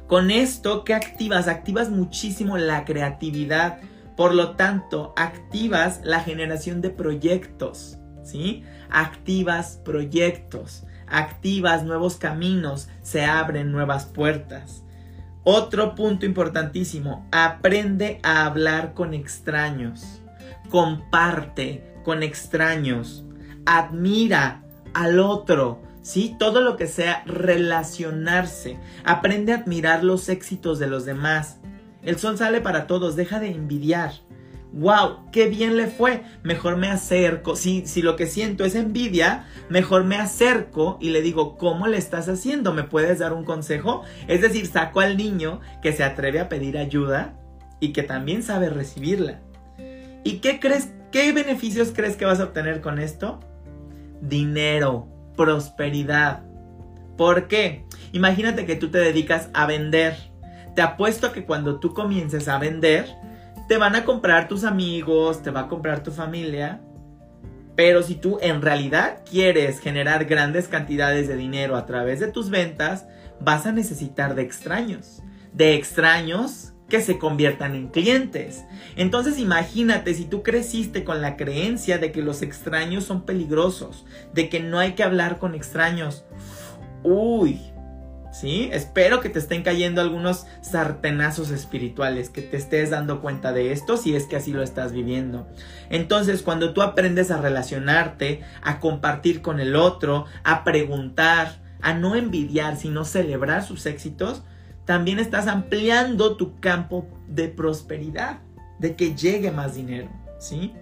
[0.06, 1.48] Con esto, ¿qué activas?
[1.48, 3.78] Activas muchísimo la creatividad.
[4.16, 8.64] Por lo tanto, activas la generación de proyectos, ¿sí?
[8.90, 14.84] Activas proyectos, activas nuevos caminos, se abren nuevas puertas.
[15.42, 20.20] Otro punto importantísimo, aprende a hablar con extraños,
[20.68, 23.24] comparte con extraños,
[23.64, 26.36] admira al otro, ¿sí?
[26.38, 31.58] Todo lo que sea relacionarse, aprende a admirar los éxitos de los demás.
[32.02, 34.12] El sol sale para todos, deja de envidiar
[34.72, 39.46] wow, qué bien le fue, mejor me acerco, si, si lo que siento es envidia,
[39.68, 42.72] mejor me acerco y le digo, ¿cómo le estás haciendo?
[42.72, 44.02] ¿Me puedes dar un consejo?
[44.28, 47.36] Es decir, saco al niño que se atreve a pedir ayuda
[47.80, 49.40] y que también sabe recibirla.
[50.22, 53.40] ¿Y qué crees, qué beneficios crees que vas a obtener con esto?
[54.20, 56.44] Dinero, prosperidad.
[57.16, 57.86] ¿Por qué?
[58.12, 60.16] Imagínate que tú te dedicas a vender.
[60.74, 63.06] Te apuesto que cuando tú comiences a vender,
[63.70, 66.80] te van a comprar tus amigos, te va a comprar tu familia.
[67.76, 72.50] Pero si tú en realidad quieres generar grandes cantidades de dinero a través de tus
[72.50, 73.06] ventas,
[73.38, 75.22] vas a necesitar de extraños.
[75.52, 78.64] De extraños que se conviertan en clientes.
[78.96, 84.04] Entonces imagínate si tú creciste con la creencia de que los extraños son peligrosos,
[84.34, 86.24] de que no hay que hablar con extraños.
[87.04, 87.60] Uy,
[88.32, 93.96] Espero que te estén cayendo algunos sartenazos espirituales, que te estés dando cuenta de esto
[93.96, 95.48] si es que así lo estás viviendo.
[95.90, 102.14] Entonces, cuando tú aprendes a relacionarte, a compartir con el otro, a preguntar, a no
[102.14, 104.42] envidiar, sino celebrar sus éxitos,
[104.84, 108.40] también estás ampliando tu campo de prosperidad,
[108.78, 110.72] de que llegue más dinero, ¿sí?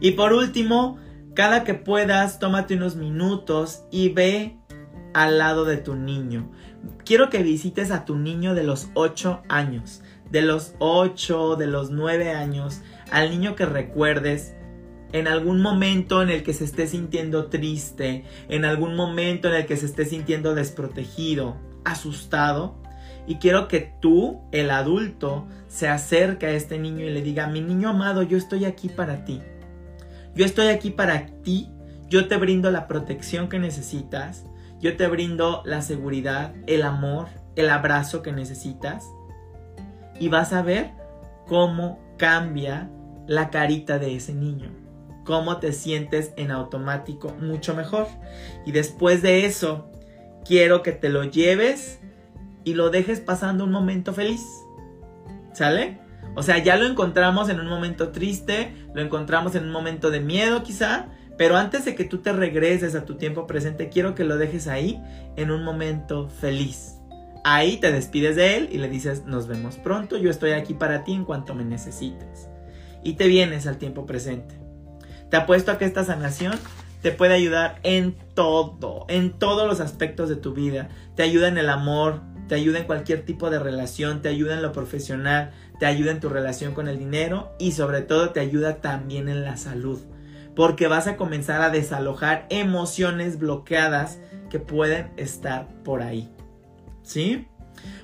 [0.00, 0.98] Y por último,
[1.34, 4.56] cada que puedas, tómate unos minutos y ve
[5.14, 6.50] al lado de tu niño.
[7.04, 11.90] Quiero que visites a tu niño de los 8 años, de los 8, de los
[11.90, 14.54] 9 años, al niño que recuerdes
[15.12, 19.66] en algún momento en el que se esté sintiendo triste, en algún momento en el
[19.66, 22.82] que se esté sintiendo desprotegido, asustado.
[23.26, 27.60] Y quiero que tú, el adulto, se acerque a este niño y le diga, mi
[27.60, 29.40] niño amado, yo estoy aquí para ti.
[30.34, 31.70] Yo estoy aquí para ti.
[32.08, 34.44] Yo te brindo la protección que necesitas.
[34.80, 39.04] Yo te brindo la seguridad, el amor, el abrazo que necesitas.
[40.18, 40.92] Y vas a ver
[41.46, 42.90] cómo cambia
[43.26, 44.70] la carita de ese niño.
[45.24, 48.06] Cómo te sientes en automático mucho mejor.
[48.66, 49.90] Y después de eso,
[50.44, 52.00] quiero que te lo lleves
[52.64, 54.42] y lo dejes pasando un momento feliz.
[55.52, 55.98] ¿Sale?
[56.34, 60.20] O sea, ya lo encontramos en un momento triste, lo encontramos en un momento de
[60.20, 64.24] miedo quizá, pero antes de que tú te regreses a tu tiempo presente, quiero que
[64.24, 65.02] lo dejes ahí
[65.36, 67.00] en un momento feliz.
[67.42, 71.04] Ahí te despides de él y le dices, nos vemos pronto, yo estoy aquí para
[71.04, 72.48] ti en cuanto me necesites.
[73.02, 74.54] Y te vienes al tiempo presente.
[75.28, 76.54] Te apuesto a que esta sanación
[77.02, 80.88] te puede ayudar en todo, en todos los aspectos de tu vida.
[81.16, 84.62] Te ayuda en el amor, te ayuda en cualquier tipo de relación, te ayuda en
[84.62, 88.76] lo profesional, te ayuda en tu relación con el dinero y sobre todo te ayuda
[88.76, 90.00] también en la salud
[90.54, 94.18] porque vas a comenzar a desalojar emociones bloqueadas
[94.50, 96.30] que pueden estar por ahí.
[97.02, 97.48] ¿Sí?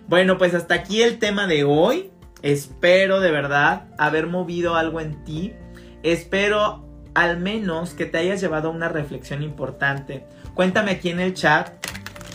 [0.08, 2.10] Bueno, pues hasta aquí el tema de hoy.
[2.42, 5.54] Espero de verdad haber movido algo en ti.
[6.02, 10.26] Espero al menos que te hayas llevado a una reflexión importante.
[10.54, 11.70] Cuéntame aquí en el chat,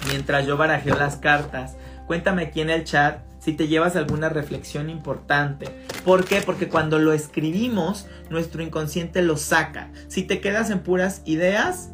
[0.08, 4.89] mientras yo barajeo las cartas, cuéntame aquí en el chat si te llevas alguna reflexión
[4.89, 5.67] importante.
[6.03, 6.41] ¿Por qué?
[6.41, 9.91] Porque cuando lo escribimos, nuestro inconsciente lo saca.
[10.08, 11.91] Si te quedas en puras ideas,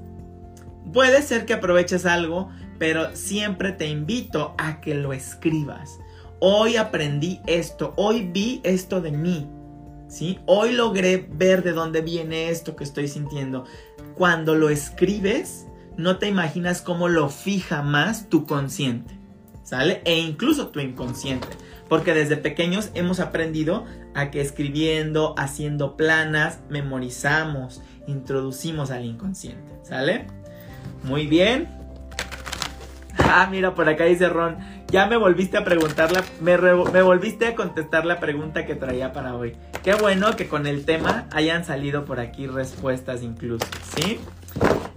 [0.94, 6.00] puede ser que aproveches algo, pero siempre te invito a que lo escribas.
[6.40, 9.50] Hoy aprendí esto, hoy vi esto de mí.
[10.08, 10.40] ¿Sí?
[10.46, 13.66] Hoy logré ver de dónde viene esto que estoy sintiendo.
[14.16, 19.21] Cuando lo escribes, no te imaginas cómo lo fija más tu consciente.
[19.64, 20.02] ¿Sale?
[20.06, 21.48] E incluso tu inconsciente.
[21.88, 30.28] Porque desde pequeños hemos aprendido a que escribiendo, haciendo planas, memorizamos, introducimos al inconsciente, ¿sale?
[31.04, 31.68] Muy bien.
[33.18, 37.48] Ah, mira, por acá dice Ron, ya me volviste a preguntar la, me, me, volviste
[37.48, 39.56] a contestar la pregunta que traía para hoy.
[39.84, 44.20] Qué bueno que con el tema hayan salido por aquí respuestas incluso, ¿sí?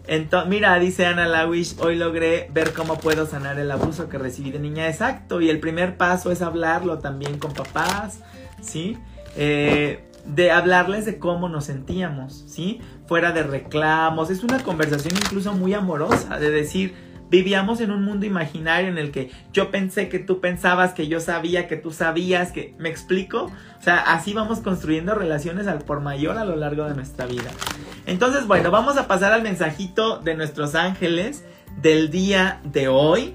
[0.06, 4.50] Entonces, mira, dice Ana Lawish, hoy logré ver cómo puedo sanar el abuso que recibí
[4.50, 4.88] de niña.
[4.88, 8.20] Exacto, y el primer paso es hablarlo también con papás,
[8.60, 8.98] ¿sí?
[9.36, 12.80] Eh, de hablarles de cómo nos sentíamos, ¿sí?
[13.06, 16.94] Fuera de reclamos, es una conversación incluso muy amorosa, de decir,
[17.30, 21.20] vivíamos en un mundo imaginario en el que yo pensé que tú pensabas, que yo
[21.20, 23.50] sabía, que tú sabías, que me explico.
[23.78, 27.50] O sea, así vamos construyendo relaciones al por mayor a lo largo de nuestra vida.
[28.06, 31.44] Entonces, bueno, vamos a pasar al mensajito de nuestros ángeles
[31.80, 33.34] del día de hoy.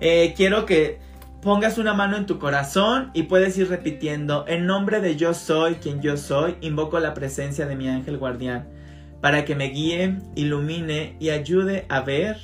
[0.00, 1.00] Eh, quiero que
[1.42, 5.74] pongas una mano en tu corazón y puedes ir repitiendo, en nombre de yo soy
[5.76, 8.68] quien yo soy, invoco la presencia de mi ángel guardián
[9.22, 12.38] para que me guíe, ilumine y ayude a ver,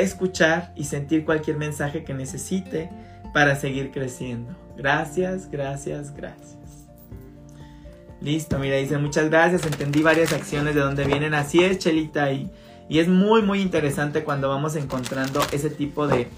[0.00, 2.90] escuchar y sentir cualquier mensaje que necesite
[3.32, 4.56] para seguir creciendo.
[4.76, 6.56] Gracias, gracias, gracias.
[8.20, 11.34] Listo, mira, dice muchas gracias, entendí varias acciones de dónde vienen.
[11.34, 12.50] Así es, Chelita, y,
[12.88, 16.28] y es muy, muy interesante cuando vamos encontrando ese tipo de,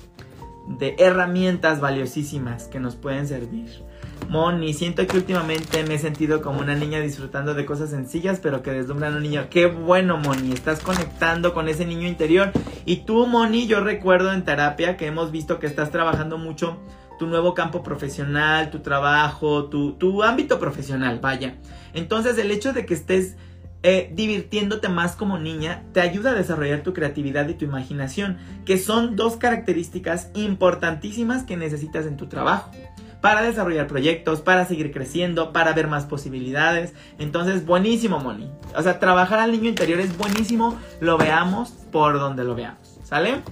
[0.79, 3.83] de herramientas valiosísimas que nos pueden servir.
[4.31, 8.63] Moni, siento que últimamente me he sentido como una niña disfrutando de cosas sencillas, pero
[8.63, 9.49] que deslumbran a un niño.
[9.51, 12.53] Qué bueno, Moni, estás conectando con ese niño interior.
[12.87, 16.79] Y tú, Moni, yo recuerdo en terapia que hemos visto que estás trabajando mucho
[17.19, 21.57] tu nuevo campo profesional, tu trabajo, tu, tu ámbito profesional, vaya.
[21.93, 23.35] Entonces, el hecho de que estés
[23.83, 28.79] eh, divirtiéndote más como niña te ayuda a desarrollar tu creatividad y tu imaginación, que
[28.79, 32.71] son dos características importantísimas que necesitas en tu trabajo
[33.21, 36.95] para desarrollar proyectos, para seguir creciendo, para ver más posibilidades.
[37.19, 38.51] Entonces, buenísimo, Moni.
[38.77, 43.43] O sea, trabajar al niño interior es buenísimo, lo veamos por donde lo veamos, ¿sale?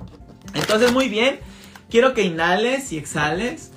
[0.54, 1.38] Entonces, muy bien.
[1.90, 3.72] Quiero que inhales y exhales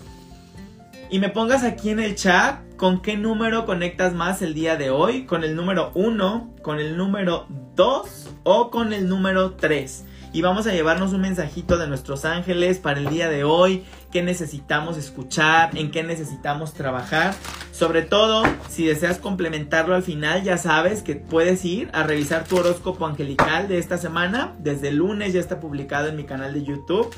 [1.09, 4.89] y me pongas aquí en el chat con qué número conectas más el día de
[4.89, 10.05] hoy, con el número 1, con el número 2 o con el número 3.
[10.33, 14.21] Y vamos a llevarnos un mensajito de nuestros ángeles para el día de hoy, qué
[14.21, 17.33] necesitamos escuchar, en qué necesitamos trabajar.
[17.71, 22.57] Sobre todo, si deseas complementarlo al final, ya sabes que puedes ir a revisar tu
[22.57, 24.53] horóscopo angelical de esta semana.
[24.59, 27.09] Desde el lunes ya está publicado en mi canal de YouTube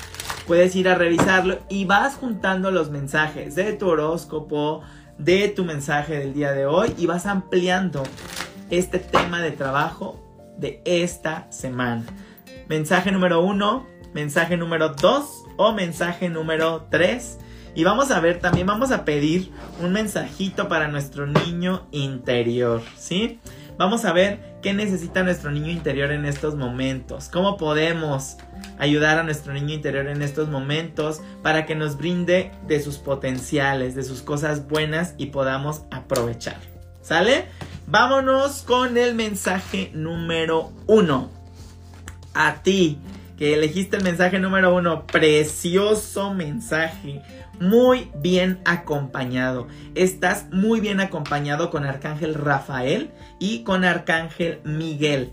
[0.47, 4.82] puedes ir a revisarlo y vas juntando los mensajes de tu horóscopo,
[5.17, 8.03] de tu mensaje del día de hoy y vas ampliando
[8.69, 10.19] este tema de trabajo
[10.58, 12.03] de esta semana.
[12.67, 17.39] Mensaje número uno, mensaje número dos o mensaje número tres.
[17.75, 23.39] Y vamos a ver, también vamos a pedir un mensajito para nuestro niño interior, ¿sí?
[23.77, 28.37] Vamos a ver qué necesita nuestro niño interior en estos momentos, cómo podemos
[28.77, 33.95] ayudar a nuestro niño interior en estos momentos para que nos brinde de sus potenciales,
[33.95, 36.57] de sus cosas buenas y podamos aprovechar.
[37.01, 37.45] ¿Sale?
[37.87, 41.29] Vámonos con el mensaje número uno.
[42.35, 42.97] A ti,
[43.51, 47.21] elegiste el mensaje número uno, precioso mensaje
[47.60, 49.67] muy bien acompañado.
[49.95, 55.32] Estás muy bien acompañado con Arcángel Rafael y con Arcángel Miguel.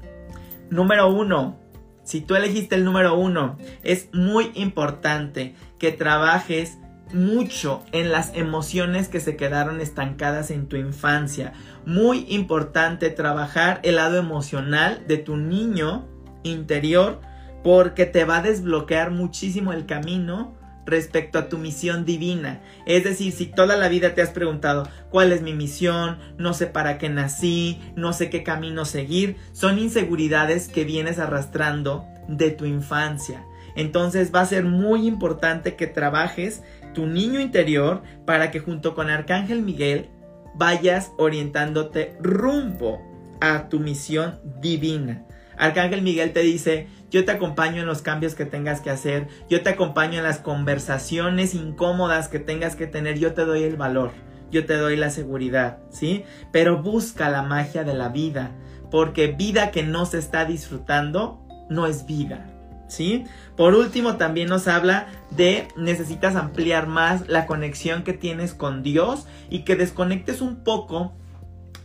[0.71, 1.59] Número uno,
[2.05, 6.79] si tú elegiste el número uno, es muy importante que trabajes
[7.13, 11.53] mucho en las emociones que se quedaron estancadas en tu infancia.
[11.85, 16.07] Muy importante trabajar el lado emocional de tu niño
[16.45, 17.21] interior
[17.63, 20.55] porque te va a desbloquear muchísimo el camino
[20.87, 22.61] respecto a tu misión divina.
[22.87, 26.67] Es decir, si toda la vida te has preguntado cuál es mi misión, no sé
[26.67, 32.65] para qué nací, no sé qué camino seguir, son inseguridades que vienes arrastrando de tu
[32.65, 33.45] infancia.
[33.77, 39.11] Entonces va a ser muy importante que trabajes tu niño interior para que junto con
[39.11, 40.11] Arcángel Miguel
[40.55, 43.01] vayas orientándote rumbo
[43.41, 45.25] a tu misión divina.
[45.57, 49.63] Arcángel Miguel te dice, yo te acompaño en los cambios que tengas que hacer, yo
[49.63, 54.13] te acompaño en las conversaciones incómodas que tengas que tener, yo te doy el valor,
[54.51, 56.25] yo te doy la seguridad, ¿sí?
[56.53, 58.53] Pero busca la magia de la vida,
[58.91, 62.47] porque vida que no se está disfrutando no es vida.
[62.89, 63.23] ¿Sí?
[63.57, 69.29] Por último, también nos habla de necesitas ampliar más la conexión que tienes con Dios
[69.49, 71.13] y que desconectes un poco,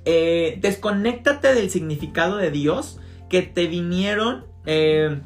[0.05, 2.99] eh, desconéctate del significado de Dios
[3.29, 5.19] que te vinieron eh,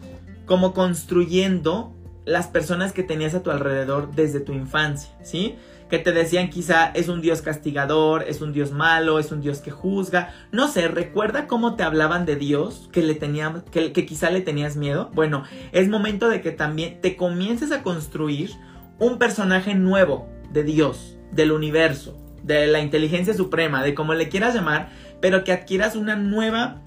[0.46, 1.94] como construyendo
[2.26, 5.56] las personas que tenías a tu alrededor desde tu infancia, ¿sí?
[5.90, 9.60] Que te decían quizá es un Dios castigador, es un Dios malo, es un Dios
[9.60, 10.32] que juzga.
[10.52, 14.42] No sé, recuerda cómo te hablaban de Dios, que, le tenía, que, que quizá le
[14.42, 15.10] tenías miedo.
[15.16, 18.52] Bueno, es momento de que también te comiences a construir
[19.00, 24.54] un personaje nuevo de Dios, del universo, de la inteligencia suprema, de como le quieras
[24.54, 24.90] llamar,
[25.22, 26.82] pero que adquieras una nueva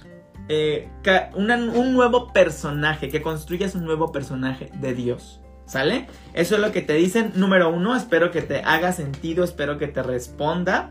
[0.48, 0.88] eh,
[1.34, 5.40] un nuevo personaje, que construyas un nuevo personaje de Dios.
[5.64, 6.06] ¿Sale?
[6.34, 7.32] Eso es lo que te dicen.
[7.34, 10.90] Número uno, espero que te haga sentido, espero que te responda.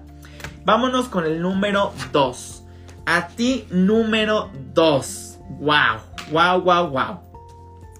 [0.63, 2.63] Vámonos con el número 2.
[3.05, 5.39] A ti número 2.
[5.59, 5.97] Wow,
[6.31, 7.19] wow, wow, wow.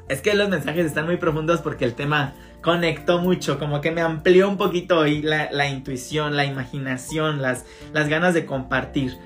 [0.07, 4.01] Es que los mensajes están muy profundos porque el tema conectó mucho, como que me
[4.01, 9.17] amplió un poquito hoy la, intuición, la imaginación, las, las ganas de compartir.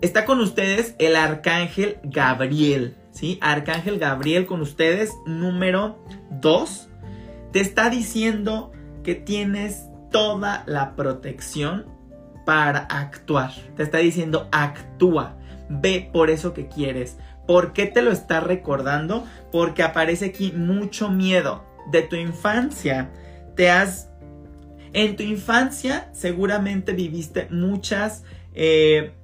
[0.00, 3.36] Está con ustedes el arcángel Gabriel, ¿sí?
[3.40, 5.98] Arcángel Gabriel con ustedes, número
[6.30, 6.88] 2.
[7.52, 8.70] Te está diciendo
[9.02, 11.86] que tienes toda la protección
[12.46, 13.50] para actuar.
[13.74, 15.36] Te está diciendo, actúa,
[15.68, 17.18] ve por eso que quieres.
[17.48, 19.24] ¿Por qué te lo está recordando?
[19.50, 23.10] Porque aparece aquí mucho miedo de tu infancia.
[23.56, 24.10] Te has...
[24.92, 28.22] En tu infancia seguramente viviste muchas...
[28.54, 29.17] Eh,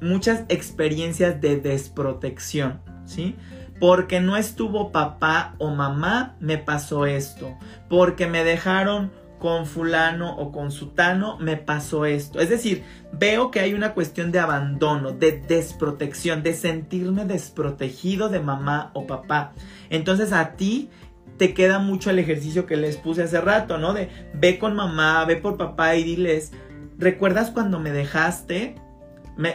[0.00, 3.36] muchas experiencias de desprotección, ¿sí?
[3.80, 7.56] Porque no estuvo papá o mamá, me pasó esto.
[7.88, 9.10] Porque me dejaron
[9.44, 12.40] con fulano o con sutano, me pasó esto.
[12.40, 12.82] Es decir,
[13.12, 19.06] veo que hay una cuestión de abandono, de desprotección, de sentirme desprotegido de mamá o
[19.06, 19.52] papá.
[19.90, 20.88] Entonces a ti
[21.36, 23.92] te queda mucho el ejercicio que les puse hace rato, ¿no?
[23.92, 26.52] De ve con mamá, ve por papá y diles,
[26.96, 28.76] ¿recuerdas cuando me dejaste?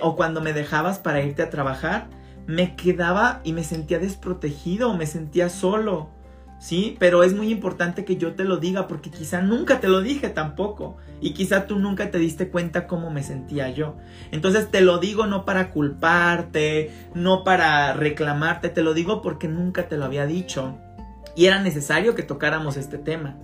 [0.01, 2.07] O cuando me dejabas para irte a trabajar,
[2.47, 6.09] me quedaba y me sentía desprotegido, me sentía solo,
[6.59, 6.97] ¿sí?
[6.99, 10.29] Pero es muy importante que yo te lo diga porque quizá nunca te lo dije
[10.29, 13.97] tampoco y quizá tú nunca te diste cuenta cómo me sentía yo.
[14.31, 19.87] Entonces te lo digo no para culparte, no para reclamarte, te lo digo porque nunca
[19.87, 20.77] te lo había dicho
[21.35, 23.37] y era necesario que tocáramos este tema.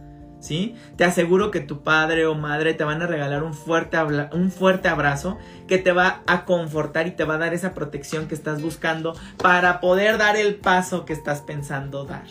[0.46, 0.76] ¿Sí?
[0.96, 3.98] Te aseguro que tu padre o madre te van a regalar un fuerte,
[4.32, 5.38] un fuerte abrazo
[5.68, 9.16] que te va a confortar y te va a dar esa protección que estás buscando
[9.38, 12.28] para poder dar el paso que estás pensando dar.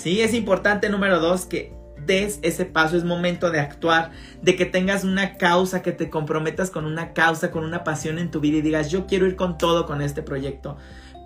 [0.00, 0.22] ¿Sí?
[0.22, 5.04] Es importante, número dos, que des ese paso, es momento de actuar, de que tengas
[5.04, 8.62] una causa, que te comprometas con una causa, con una pasión en tu vida y
[8.62, 10.78] digas, yo quiero ir con todo con este proyecto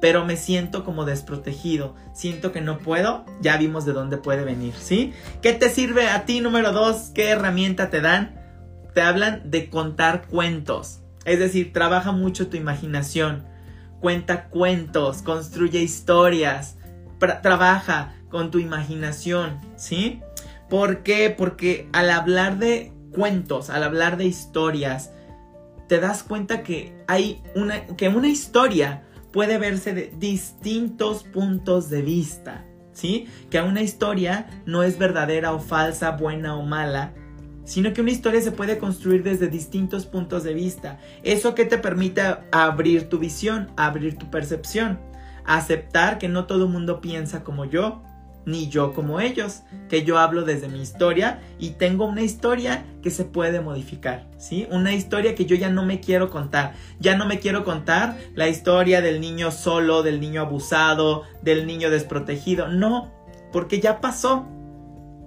[0.02, 4.74] pero me siento como desprotegido, siento que no puedo, ya vimos de dónde puede venir,
[4.74, 5.12] ¿sí?
[5.42, 7.12] ¿Qué te sirve a ti número dos?
[7.14, 8.34] ¿Qué herramienta te dan?
[8.94, 13.44] Te hablan de contar cuentos, es decir, trabaja mucho tu imaginación,
[14.00, 16.78] cuenta cuentos, construye historias,
[17.40, 20.20] trabaja con tu imaginación, ¿sí?
[20.68, 21.30] ¿Por qué?
[21.30, 25.12] Porque al hablar de cuentos, al hablar de historias,
[25.86, 32.02] te das cuenta que hay una, que una historia puede verse de distintos puntos de
[32.02, 33.26] vista, ¿sí?
[33.50, 37.14] Que una historia no es verdadera o falsa, buena o mala,
[37.64, 40.98] sino que una historia se puede construir desde distintos puntos de vista.
[41.22, 45.00] Eso que te permite abrir tu visión, abrir tu percepción,
[45.44, 48.02] aceptar que no todo el mundo piensa como yo,
[48.46, 53.10] ni yo como ellos, que yo hablo desde mi historia y tengo una historia que
[53.10, 54.66] se puede modificar, ¿sí?
[54.70, 58.48] Una historia que yo ya no me quiero contar, ya no me quiero contar la
[58.48, 63.12] historia del niño solo, del niño abusado, del niño desprotegido, no,
[63.52, 64.46] porque ya pasó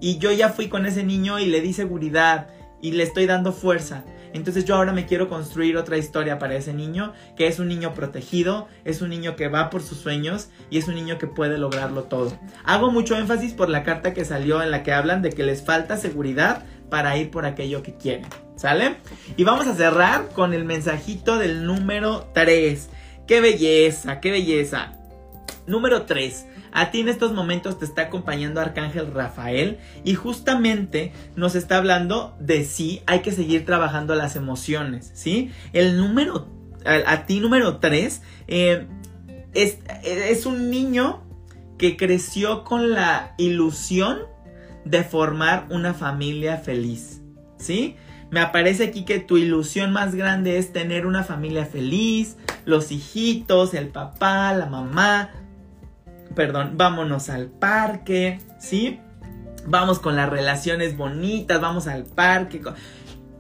[0.02, 2.48] y yo ya fui con ese niño y le di seguridad
[2.82, 4.04] y le estoy dando fuerza.
[4.36, 7.94] Entonces yo ahora me quiero construir otra historia para ese niño, que es un niño
[7.94, 11.58] protegido, es un niño que va por sus sueños y es un niño que puede
[11.58, 12.38] lograrlo todo.
[12.66, 15.64] Hago mucho énfasis por la carta que salió en la que hablan de que les
[15.64, 18.28] falta seguridad para ir por aquello que quieren.
[18.58, 18.98] ¿Sale?
[19.38, 22.90] Y vamos a cerrar con el mensajito del número 3.
[23.28, 24.20] ¡Qué belleza!
[24.20, 24.94] ¡Qué belleza!
[25.66, 26.46] Número 3.
[26.76, 32.36] A ti en estos momentos te está acompañando Arcángel Rafael y justamente nos está hablando
[32.42, 35.52] de si hay que seguir trabajando las emociones, ¿sí?
[35.72, 36.50] El número,
[36.84, 38.88] a, ti número 3, eh,
[39.54, 41.24] es, es un niño
[41.78, 44.20] que creció con la ilusión
[44.84, 47.22] de formar una familia feliz,
[47.58, 47.96] ¿sí?
[48.32, 53.74] Me aparece aquí que tu ilusión más grande es tener una familia feliz, los hijitos,
[53.74, 55.32] el papá, la mamá,
[56.36, 59.00] perdón, vámonos al parque, ¿sí?
[59.66, 62.62] Vamos con las relaciones bonitas, vamos al parque.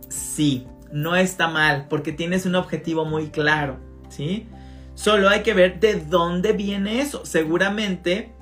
[0.10, 3.78] Sí, no está mal, porque tienes un objetivo muy claro,
[4.10, 4.48] ¿sí?
[4.96, 7.26] Solo hay que ver de dónde viene eso.
[7.26, 8.34] Seguramente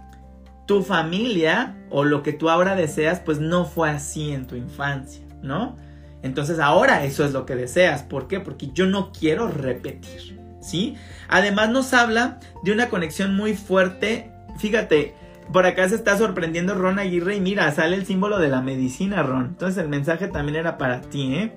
[0.68, 5.26] tu familia o lo que tú ahora deseas, pues no fue así en tu infancia,
[5.42, 5.76] ¿no?
[6.22, 8.04] Entonces ahora eso es lo que deseas.
[8.04, 8.40] ¿Por qué?
[8.40, 10.96] Porque yo no quiero repetir, ¿sí?
[11.28, 15.16] Además nos habla de una conexión muy fuerte fíjate,
[15.52, 19.24] por acá se está sorprendiendo Ron Aguirre y mira, sale el símbolo de la medicina,
[19.24, 19.46] Ron.
[19.46, 21.52] Entonces el mensaje también era para ti, ¿eh?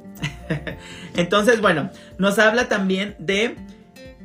[1.17, 3.57] Entonces, bueno, nos habla también de...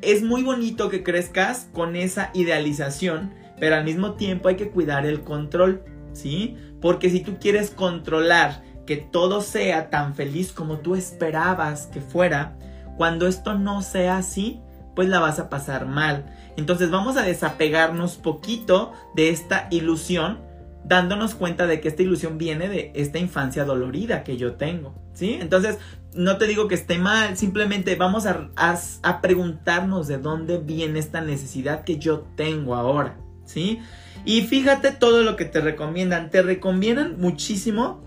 [0.01, 5.05] Es muy bonito que crezcas con esa idealización, pero al mismo tiempo hay que cuidar
[5.05, 6.57] el control, ¿sí?
[6.81, 12.57] Porque si tú quieres controlar que todo sea tan feliz como tú esperabas que fuera,
[12.97, 14.59] Cuando esto no sea así,
[14.95, 16.25] pues la vas a pasar mal.
[16.57, 20.39] Entonces vamos a desapegarnos poquito de esta ilusión,
[20.83, 25.37] dándonos cuenta de que esta ilusión viene de esta infancia dolorida que yo tengo, ¿sí?
[25.39, 25.77] Entonces,
[26.13, 31.21] no te digo que esté mal, simplemente vamos a, a, preguntarnos de dónde viene esta
[31.21, 33.79] necesidad que yo tengo ahora, ¿sí?
[34.25, 38.03] Y fíjate todo lo que te recomiendan, te recomiendan muchísimo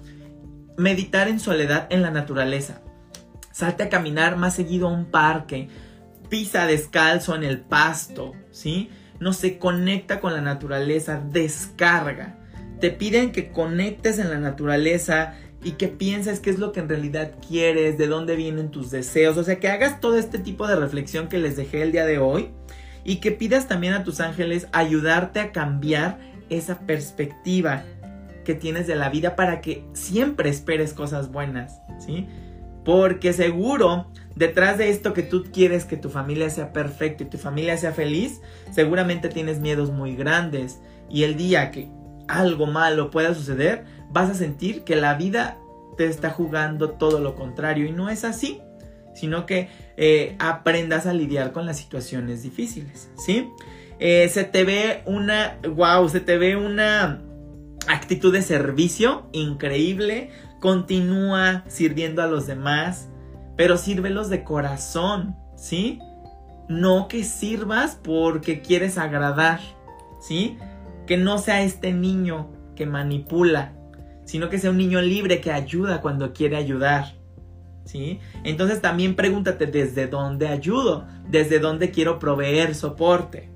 [0.77, 2.83] meditar en soledad en la naturaleza.
[3.53, 5.69] Salte a caminar más seguido a un parque,
[6.35, 8.91] pisa descalzo en el pasto, ¿sí?
[9.21, 12.35] No se conecta con la naturaleza, descarga.
[12.81, 16.89] Te piden que conectes en la naturaleza y que pienses qué es lo que en
[16.89, 20.75] realidad quieres, de dónde vienen tus deseos, o sea, que hagas todo este tipo de
[20.75, 22.51] reflexión que les dejé el día de hoy
[23.05, 26.19] y que pidas también a tus ángeles ayudarte a cambiar
[26.51, 27.85] esa perspectiva
[28.45, 32.27] que tienes de la vida para que siempre esperes cosas buenas, ¿sí?
[32.85, 37.39] Porque seguro detrás de esto que tú quieres que tu familia sea perfecta y tu
[37.39, 38.41] familia sea feliz,
[38.73, 40.81] seguramente tienes miedos muy grandes.
[41.11, 41.89] Y el día que
[42.29, 45.59] algo malo pueda suceder, vas a sentir que la vida
[45.97, 47.87] te está jugando todo lo contrario.
[47.87, 48.61] Y no es así,
[49.15, 53.51] sino que eh, aprendas a lidiar con las situaciones difíciles, ¿sí?
[54.01, 57.23] Eh, se te ve una, wow, se te ve una
[57.87, 60.31] actitud de servicio increíble.
[60.61, 63.09] Continúa sirviendo a los demás
[63.57, 66.01] pero sírvelos de corazón, ¿sí?
[66.69, 69.61] No que sirvas porque quieres agradar,
[70.21, 70.59] ¿sí?
[71.07, 73.73] Que no sea este niño que manipula,
[74.25, 77.15] sino que sea un niño libre que ayuda cuando quiere ayudar,
[77.85, 78.21] ¿sí?
[78.43, 83.51] Entonces también pregúntate desde dónde ayudo, desde dónde quiero proveer soporte.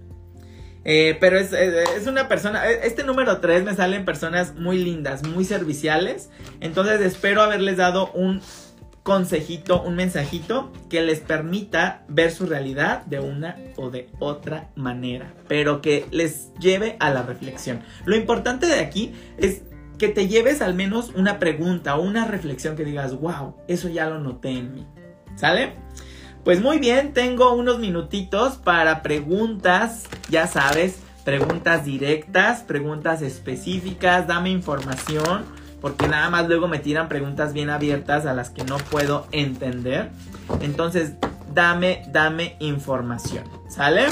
[0.84, 5.44] Eh, pero es, es, una persona, este número 3 me salen personas muy lindas, muy
[5.44, 6.30] serviciales.
[6.61, 8.40] Entonces espero haberles dado un
[9.09, 15.32] consejito, un mensajito que les permita ver su realidad de una o de otra manera,
[15.48, 17.80] pero que les lleve a la reflexión.
[18.04, 19.62] Lo importante de aquí es
[19.96, 24.11] que te lleves al menos una pregunta o una reflexión que digas, wow, eso ya
[24.11, 24.86] lo noté en mí.
[25.36, 25.72] ¿Sale?
[26.44, 34.50] Pues muy bien, tengo unos minutitos para preguntas, ya sabes, preguntas directas, preguntas específicas, dame
[34.50, 35.46] información
[35.81, 40.11] porque nada más luego me tiran preguntas bien abiertas a las que no puedo entender.
[40.61, 41.14] Entonces,
[41.55, 44.07] dame, dame información, ¿sale?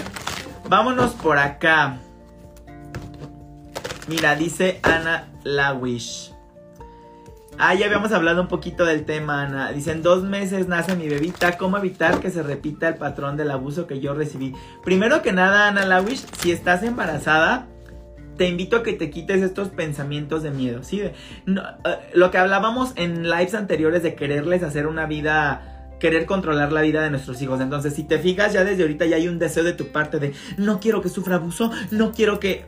[0.69, 1.99] Vámonos por acá.
[4.09, 6.33] Mira, dice Ana Lawish.
[7.59, 9.73] Ah, ya habíamos hablado un poquito del tema, Ana.
[9.73, 11.57] Dicen, dos meses nace mi bebita.
[11.57, 14.55] ¿Cómo evitar que se repita el patrón del abuso que yo recibí?
[14.85, 17.67] Primero que nada, Ana Lawish, si estás embarazada,
[18.37, 21.01] te invito a que te quites estos pensamientos de miedo, ¿sí?
[21.01, 21.13] Eh,
[22.15, 27.03] lo que hablábamos en lives anteriores de quererles hacer una vida, querer controlar la vida
[27.03, 27.61] de nuestros hijos.
[27.61, 30.35] Entonces, si te fijas, ya desde ahorita ya hay un deseo de tu parte de
[30.57, 32.65] no quiero que sufra abuso, no quiero que...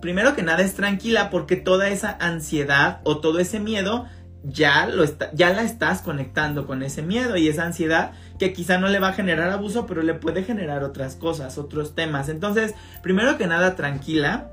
[0.00, 4.06] Primero que nada es tranquila porque toda esa ansiedad o todo ese miedo
[4.44, 8.78] ya, lo está, ya la estás conectando con ese miedo y esa ansiedad que quizá
[8.78, 12.28] no le va a generar abuso, pero le puede generar otras cosas, otros temas.
[12.28, 14.50] Entonces, primero que nada, tranquila,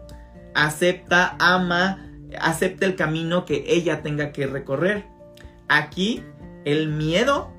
[0.56, 2.00] acepta, ama,
[2.42, 5.06] acepta el camino que ella tenga que recorrer.
[5.68, 6.24] Aquí
[6.64, 7.52] el miedo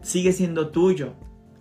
[0.00, 1.14] sigue siendo tuyo.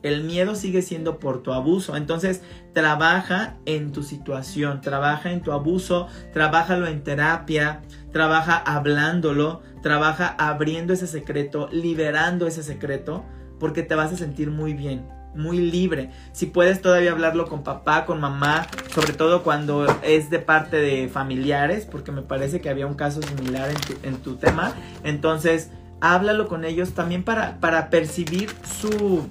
[0.04, 1.96] El miedo sigue siendo por tu abuso.
[1.96, 7.82] Entonces, trabaja en tu situación, trabaja en tu abuso, trabájalo en terapia,
[8.12, 13.26] trabaja hablándolo, trabaja abriendo ese secreto, liberando ese secreto,
[13.60, 16.12] porque te vas a sentir muy bien muy libre.
[16.32, 21.10] Si puedes todavía hablarlo con papá, con mamá, sobre todo cuando es de parte de
[21.10, 23.70] familiares, porque me parece que había un caso similar
[24.04, 24.74] en tu, tema.
[25.04, 25.70] Entonces,
[26.02, 29.28] háblalo con ellos también para, para percibir su...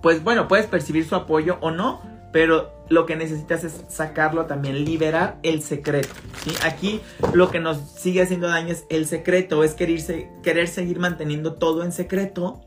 [0.00, 2.02] Pues bueno, puedes percibir su apoyo o no,
[2.32, 6.08] pero lo que necesitas es sacarlo también, liberar el secreto.
[6.64, 7.00] Aquí
[7.32, 10.00] lo que nos sigue haciendo daño es el secreto, es querer,
[10.42, 12.60] querer seguir manteniendo todo en secreto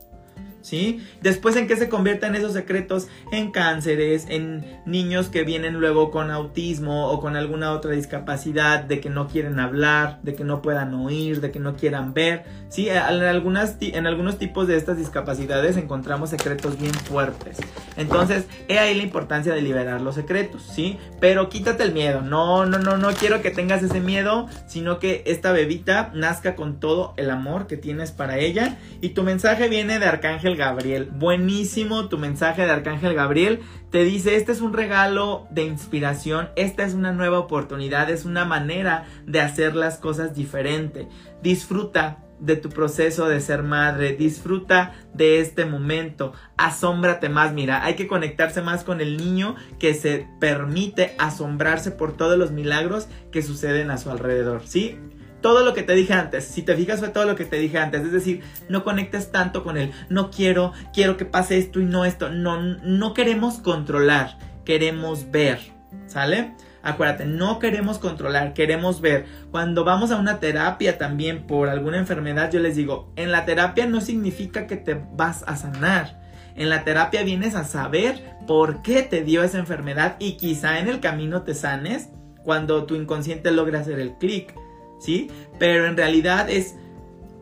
[0.66, 1.06] ¿sí?
[1.22, 6.30] Después en qué se convierten esos secretos en cánceres, en niños que vienen luego con
[6.30, 10.92] autismo o con alguna otra discapacidad, de que no quieren hablar, de que no puedan
[10.94, 12.88] oír, de que no quieran ver, ¿sí?
[12.88, 17.58] En, en algunos tipos de estas discapacidades encontramos secretos bien fuertes.
[17.96, 20.98] Entonces, he ahí la importancia de liberar los secretos, ¿sí?
[21.20, 25.22] Pero quítate el miedo, no, no, no, no quiero que tengas ese miedo, sino que
[25.26, 29.98] esta bebita nazca con todo el amor que tienes para ella y tu mensaje viene
[29.98, 31.10] de Arcángel Gabriel.
[31.12, 33.60] Buenísimo tu mensaje de Arcángel Gabriel.
[33.90, 38.44] Te dice, este es un regalo de inspiración, esta es una nueva oportunidad, es una
[38.44, 41.08] manera de hacer las cosas diferente.
[41.42, 47.94] Disfruta, de tu proceso de ser madre, disfruta de este momento, asómbrate más, mira, hay
[47.94, 53.42] que conectarse más con el niño que se permite asombrarse por todos los milagros que
[53.42, 54.98] suceden a su alrededor, ¿sí?
[55.46, 57.78] Todo lo que te dije antes, si te fijas fue todo lo que te dije
[57.78, 61.84] antes, es decir, no conectes tanto con él, no quiero, quiero que pase esto y
[61.84, 65.60] no esto, no, no queremos controlar, queremos ver,
[66.08, 66.56] ¿sale?
[66.82, 69.26] Acuérdate, no queremos controlar, queremos ver.
[69.52, 73.86] Cuando vamos a una terapia también por alguna enfermedad, yo les digo, en la terapia
[73.86, 76.20] no significa que te vas a sanar.
[76.56, 80.88] En la terapia vienes a saber por qué te dio esa enfermedad y quizá en
[80.88, 82.08] el camino te sanes
[82.42, 84.52] cuando tu inconsciente logra hacer el clic,
[84.98, 85.30] ¿sí?
[85.58, 86.74] Pero en realidad es,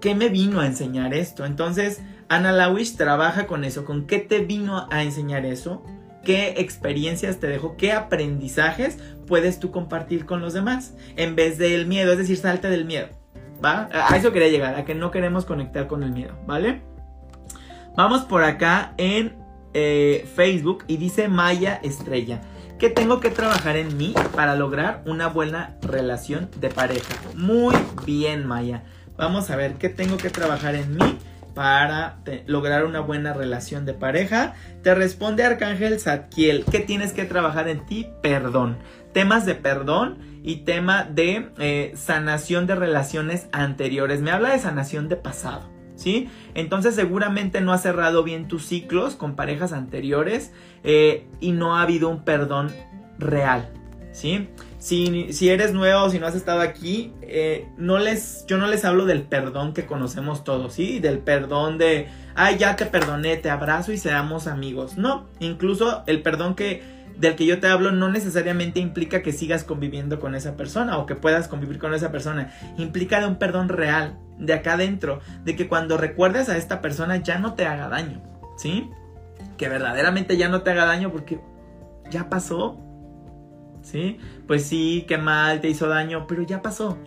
[0.00, 1.44] ¿qué me vino a enseñar esto?
[1.44, 5.82] Entonces, Ana Lawish trabaja con eso, con qué te vino a enseñar eso
[6.24, 8.98] qué experiencias te dejó, qué aprendizajes
[9.28, 13.09] puedes tú compartir con los demás, en vez del miedo, es decir, salte del miedo,
[13.64, 13.88] ¿va?
[13.92, 16.82] A eso quería llegar, a que no queremos conectar con el miedo, ¿vale?
[17.96, 19.36] Vamos por acá en
[19.72, 22.40] eh, Facebook y dice Maya Estrella,
[22.78, 27.14] que tengo que trabajar en mí para lograr una buena relación de pareja.
[27.34, 28.84] Muy bien, Maya.
[29.16, 31.18] Vamos a ver qué tengo que trabajar en mí
[31.54, 34.54] para lograr una buena relación de pareja.
[34.82, 38.08] Te responde Arcángel Zadkiel, ¿qué tienes que trabajar en ti?
[38.22, 38.78] Perdón.
[39.12, 44.20] Temas de perdón y tema de eh, sanación de relaciones anteriores.
[44.20, 45.73] Me habla de sanación de pasado.
[46.55, 50.52] Entonces seguramente no has cerrado bien tus ciclos con parejas anteriores
[50.82, 52.70] eh, y no ha habido un perdón
[53.18, 53.70] real,
[54.12, 54.48] ¿sí?
[54.78, 59.07] Si, eres nuevo, si no has estado aquí, eh, no les, yo no les hablo
[59.07, 60.98] del perdón que conocemos todos, ¿sí?
[60.98, 64.98] Del perdón de, ay, ya te perdoné, te abrazo y seamos amigos.
[64.98, 66.82] No, incluso el perdón que,
[67.16, 71.06] del que yo te hablo no necesariamente implica que sigas conviviendo con esa persona o
[71.06, 72.52] que puedas convivir con esa persona.
[72.76, 77.18] Implica de un perdón real, de acá adentro, de que cuando recuerdes a esta persona
[77.18, 78.22] ya no te haga daño,
[78.56, 78.90] ¿sí?
[79.56, 81.40] Que verdaderamente ya no te haga daño porque
[82.10, 82.78] ya pasó,
[83.82, 84.18] ¿sí?
[84.46, 86.98] Pues sí, qué mal, te hizo daño, pero ya pasó.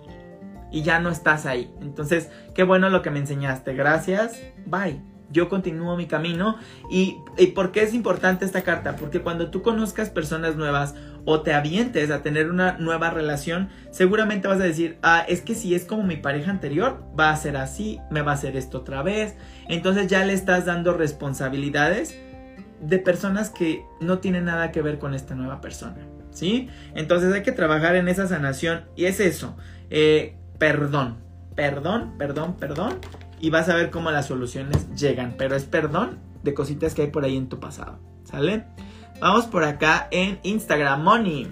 [0.72, 1.74] Y ya no estás ahí.
[1.82, 3.74] Entonces, qué bueno lo que me enseñaste.
[3.74, 4.38] Gracias.
[4.66, 5.17] Bye.
[5.30, 6.58] Yo continúo mi camino.
[6.90, 8.96] ¿Y, ¿Y por qué es importante esta carta?
[8.96, 14.48] Porque cuando tú conozcas personas nuevas o te avientes a tener una nueva relación, seguramente
[14.48, 17.58] vas a decir, ah, es que si es como mi pareja anterior, va a ser
[17.58, 19.36] así, me va a hacer esto otra vez.
[19.68, 22.18] Entonces ya le estás dando responsabilidades
[22.82, 25.98] de personas que no tienen nada que ver con esta nueva persona.
[26.32, 26.70] ¿sí?
[26.96, 29.58] Entonces hay que trabajar en esa sanación y es eso,
[29.90, 31.18] eh, perdón,
[31.56, 33.00] perdón, perdón, perdón
[33.40, 37.08] y vas a ver cómo las soluciones llegan, pero es perdón de cositas que hay
[37.10, 38.66] por ahí en tu pasado, ¿sale?
[39.20, 41.48] Vamos por acá en Instagram, Money.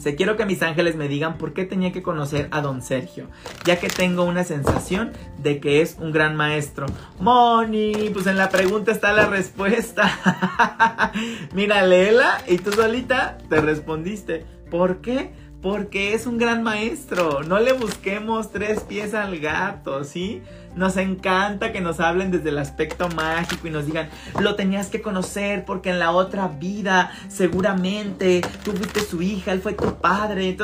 [0.00, 3.28] Se quiero que mis ángeles me digan por qué tenía que conocer a don Sergio,
[3.64, 6.86] ya que tengo una sensación de que es un gran maestro.
[7.18, 11.12] Moni, pues en la pregunta está la respuesta.
[11.54, 14.46] Mira, léela y tú solita te respondiste.
[14.70, 15.32] ¿Por qué?
[15.60, 17.42] Porque es un gran maestro.
[17.42, 20.40] No le busquemos tres pies al gato, ¿sí?
[20.74, 24.08] Nos encanta que nos hablen desde el aspecto mágico y nos digan,
[24.40, 29.60] lo tenías que conocer porque en la otra vida seguramente tú fuiste su hija, él
[29.60, 30.56] fue tu padre.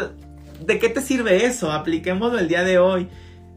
[0.64, 1.72] ¿De qué te sirve eso?
[1.72, 3.08] Apliquémoslo el día de hoy.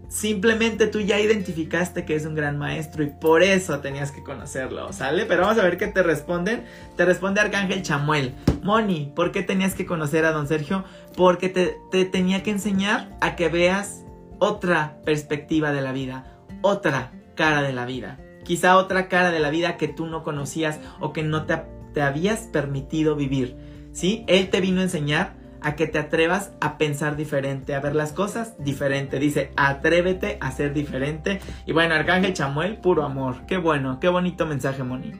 [0.09, 4.91] Simplemente tú ya identificaste que es un gran maestro y por eso tenías que conocerlo,
[4.91, 5.25] ¿sale?
[5.25, 6.63] Pero vamos a ver qué te responden.
[6.97, 8.33] Te responde Arcángel Chamuel.
[8.63, 10.83] Moni, ¿por qué tenías que conocer a don Sergio?
[11.15, 14.03] Porque te, te tenía que enseñar a que veas
[14.39, 18.19] otra perspectiva de la vida, otra cara de la vida.
[18.43, 21.61] Quizá otra cara de la vida que tú no conocías o que no te,
[21.93, 23.57] te habías permitido vivir.
[23.91, 24.23] ¿Sí?
[24.27, 28.13] Él te vino a enseñar a que te atrevas a pensar diferente, a ver las
[28.13, 29.19] cosas diferente.
[29.19, 31.39] Dice, atrévete a ser diferente.
[31.65, 33.45] Y bueno, Arcángel Chamuel, puro amor.
[33.45, 35.13] Qué bueno, qué bonito mensaje, Moni.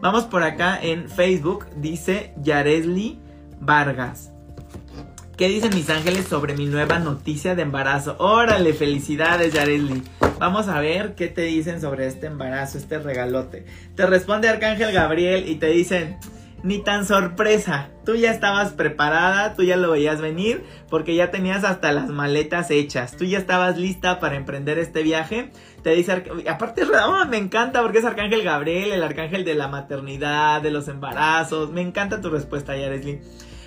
[0.00, 3.18] Vamos por acá en Facebook, dice Yaresli
[3.60, 4.32] Vargas.
[5.36, 8.16] ¿Qué dicen mis ángeles sobre mi nueva noticia de embarazo?
[8.18, 10.02] Órale, felicidades, Yaresli.
[10.38, 13.66] Vamos a ver qué te dicen sobre este embarazo, este regalote.
[13.96, 16.16] Te responde Arcángel Gabriel y te dicen,
[16.62, 17.90] ni tan sorpresa.
[18.04, 22.70] Tú ya estabas preparada, tú ya lo veías venir, porque ya tenías hasta las maletas
[22.70, 23.16] hechas.
[23.16, 25.50] Tú ya estabas lista para emprender este viaje.
[25.82, 26.82] Te dice, aparte,
[27.28, 31.72] me encanta porque es Arcángel Gabriel, el arcángel de la maternidad, de los embarazos.
[31.72, 33.20] Me encanta tu respuesta, Yaresli.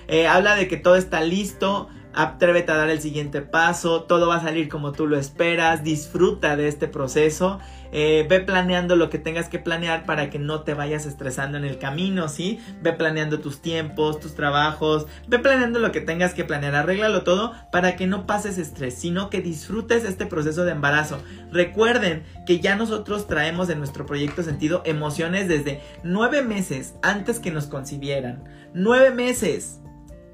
[0.07, 4.37] Eh, habla de que todo está listo atrévete a dar el siguiente paso, todo va
[4.37, 7.59] a salir como tú lo esperas, disfruta de este proceso,
[7.91, 11.65] eh, ve planeando lo que tengas que planear para que no te vayas estresando en
[11.65, 12.59] el camino, ¿sí?
[12.81, 17.53] Ve planeando tus tiempos, tus trabajos, ve planeando lo que tengas que planear, arréglalo todo
[17.71, 21.21] para que no pases estrés, sino que disfrutes este proceso de embarazo.
[21.51, 27.51] Recuerden que ya nosotros traemos en nuestro proyecto sentido emociones desde nueve meses antes que
[27.51, 28.43] nos concibieran,
[28.73, 29.81] nueve meses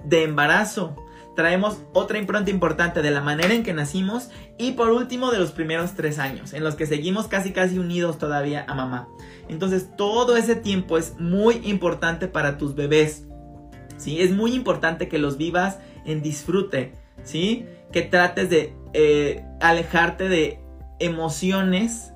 [0.05, 0.95] de embarazo
[1.37, 5.51] traemos otra impronta importante de la manera en que nacimos y por último de los
[5.51, 9.07] primeros tres años, en los que seguimos casi casi unidos todavía a mamá.
[9.47, 13.27] Entonces todo ese tiempo es muy importante para tus bebés.
[13.97, 14.19] ¿sí?
[14.19, 17.67] Es muy importante que los vivas en disfrute, ¿sí?
[17.91, 20.59] que trates de eh, alejarte de
[20.97, 22.13] emociones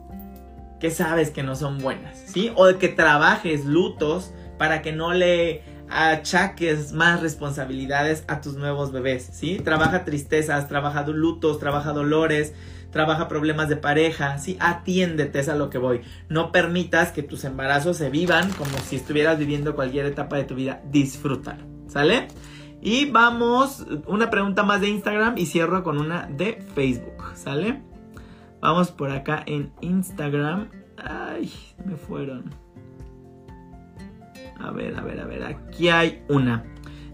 [0.79, 2.51] que sabes que no son buenas, ¿sí?
[2.55, 5.61] O de que trabajes lutos para que no le
[5.91, 9.59] achaques más responsabilidades a tus nuevos bebés, ¿sí?
[9.59, 12.53] Trabaja tristezas, trabaja lutos, trabaja dolores,
[12.91, 14.57] trabaja problemas de pareja, ¿sí?
[14.59, 16.01] Atiéndete, es a lo que voy.
[16.29, 20.55] No permitas que tus embarazos se vivan como si estuvieras viviendo cualquier etapa de tu
[20.55, 20.81] vida.
[20.89, 22.27] Disfrútalo, ¿sale?
[22.81, 27.81] Y vamos, una pregunta más de Instagram y cierro con una de Facebook, ¿sale?
[28.59, 30.69] Vamos por acá en Instagram.
[30.97, 31.51] Ay,
[31.85, 32.60] me fueron.
[34.63, 35.43] A ver, a ver, a ver.
[35.43, 36.63] Aquí hay una.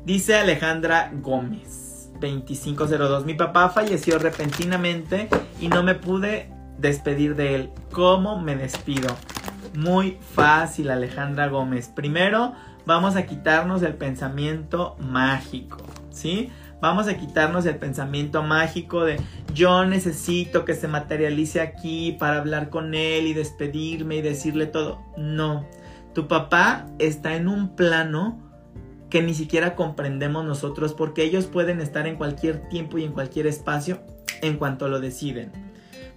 [0.05, 3.25] Dice Alejandra Gómez, 2502.
[3.25, 5.29] Mi papá falleció repentinamente
[5.59, 7.69] y no me pude despedir de él.
[7.91, 9.15] ¿Cómo me despido?
[9.75, 11.89] Muy fácil, Alejandra Gómez.
[11.89, 12.53] Primero,
[12.85, 15.77] vamos a quitarnos el pensamiento mágico,
[16.09, 16.49] ¿sí?
[16.79, 19.19] Vamos a quitarnos el pensamiento mágico de
[19.53, 25.01] yo necesito que se materialice aquí para hablar con él y despedirme y decirle todo.
[25.17, 25.65] No,
[26.17, 28.39] tu papá está en un plano
[29.11, 33.45] que ni siquiera comprendemos nosotros porque ellos pueden estar en cualquier tiempo y en cualquier
[33.45, 34.01] espacio
[34.41, 35.51] en cuanto lo deciden.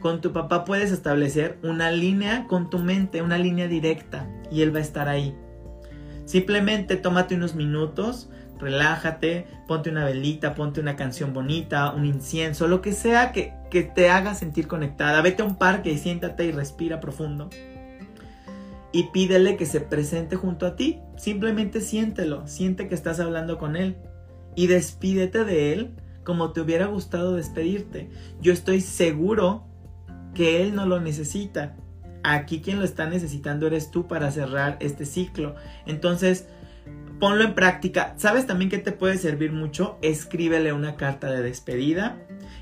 [0.01, 4.74] Con tu papá puedes establecer una línea con tu mente, una línea directa y él
[4.74, 5.36] va a estar ahí.
[6.24, 12.80] Simplemente tómate unos minutos, relájate, ponte una velita, ponte una canción bonita, un incienso, lo
[12.80, 15.20] que sea que, que te haga sentir conectada.
[15.20, 17.51] Vete a un parque y siéntate y respira profundo
[18.93, 21.01] y pídele que se presente junto a ti.
[21.16, 23.97] Simplemente siéntelo, siente que estás hablando con él
[24.57, 28.11] y despídete de él como te hubiera gustado despedirte.
[28.41, 29.66] Yo estoy seguro
[30.34, 31.76] que él no lo necesita.
[32.22, 35.55] Aquí quien lo está necesitando eres tú para cerrar este ciclo.
[35.86, 36.47] Entonces,
[37.18, 38.14] ponlo en práctica.
[38.16, 39.99] ¿Sabes también que te puede servir mucho?
[40.03, 42.18] Escríbele una carta de despedida.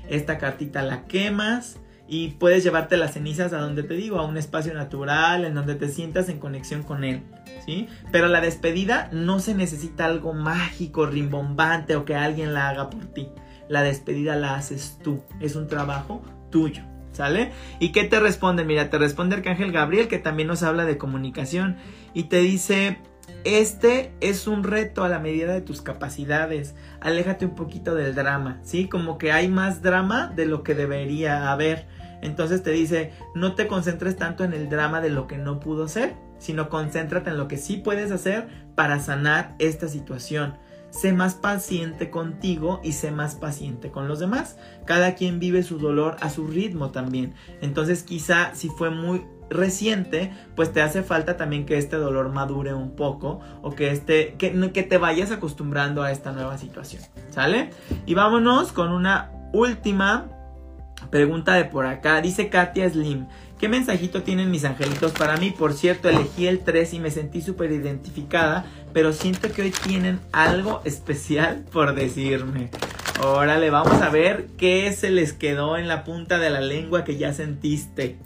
[0.07, 1.79] Esta cartita la quemas
[2.09, 5.75] y puedes llevarte las cenizas a donde te digo, a un espacio natural, en donde
[5.75, 7.21] te sientas en conexión con él,
[7.65, 7.87] ¿sí?
[8.11, 13.05] Pero la despedida no se necesita algo mágico, rimbombante o que alguien la haga por
[13.05, 13.29] ti.
[13.67, 16.81] La despedida la haces tú, es un trabajo tuyo.
[17.11, 17.51] ¿Sale?
[17.79, 18.63] ¿Y qué te responde?
[18.63, 21.75] Mira, te responde Arcángel Gabriel, que también nos habla de comunicación,
[22.13, 22.99] y te dice,
[23.43, 26.75] este es un reto a la medida de tus capacidades.
[27.01, 28.87] Aléjate un poquito del drama, ¿sí?
[28.87, 31.87] Como que hay más drama de lo que debería haber.
[32.21, 35.87] Entonces te dice, no te concentres tanto en el drama de lo que no pudo
[35.87, 40.55] ser, sino concéntrate en lo que sí puedes hacer para sanar esta situación.
[40.89, 44.57] Sé más paciente contigo y sé más paciente con los demás.
[44.85, 47.35] Cada quien vive su dolor a su ritmo también.
[47.61, 52.73] Entonces quizá si fue muy reciente, pues te hace falta también que este dolor madure
[52.73, 57.03] un poco o que, este, que, que te vayas acostumbrando a esta nueva situación.
[57.29, 57.69] ¿Sale?
[58.05, 60.27] Y vámonos con una última
[61.09, 63.25] Pregunta de por acá, dice Katia Slim.
[63.59, 65.51] ¿Qué mensajito tienen mis angelitos para mí?
[65.51, 70.19] Por cierto, elegí el 3 y me sentí súper identificada, pero siento que hoy tienen
[70.31, 72.69] algo especial por decirme.
[73.21, 77.17] Órale, vamos a ver qué se les quedó en la punta de la lengua que
[77.17, 78.17] ya sentiste.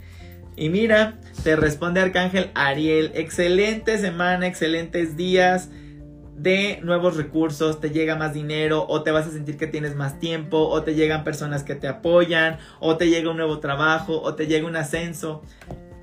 [0.56, 5.70] Y mira, te responde Arcángel Ariel, excelente semana, excelentes días
[6.36, 10.20] de nuevos recursos, te llega más dinero o te vas a sentir que tienes más
[10.20, 14.36] tiempo o te llegan personas que te apoyan o te llega un nuevo trabajo o
[14.36, 15.42] te llega un ascenso.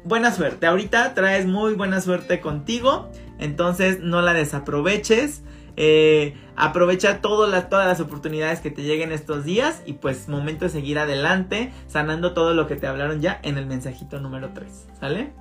[0.04, 5.42] Buena suerte, ahorita traes muy buena suerte contigo, entonces no la desaproveches.
[5.76, 10.64] Eh, aprovecha todas las, todas las oportunidades que te lleguen estos días y pues momento
[10.64, 14.88] de seguir adelante sanando todo lo que te hablaron ya en el mensajito número 3,
[14.98, 15.32] ¿sale?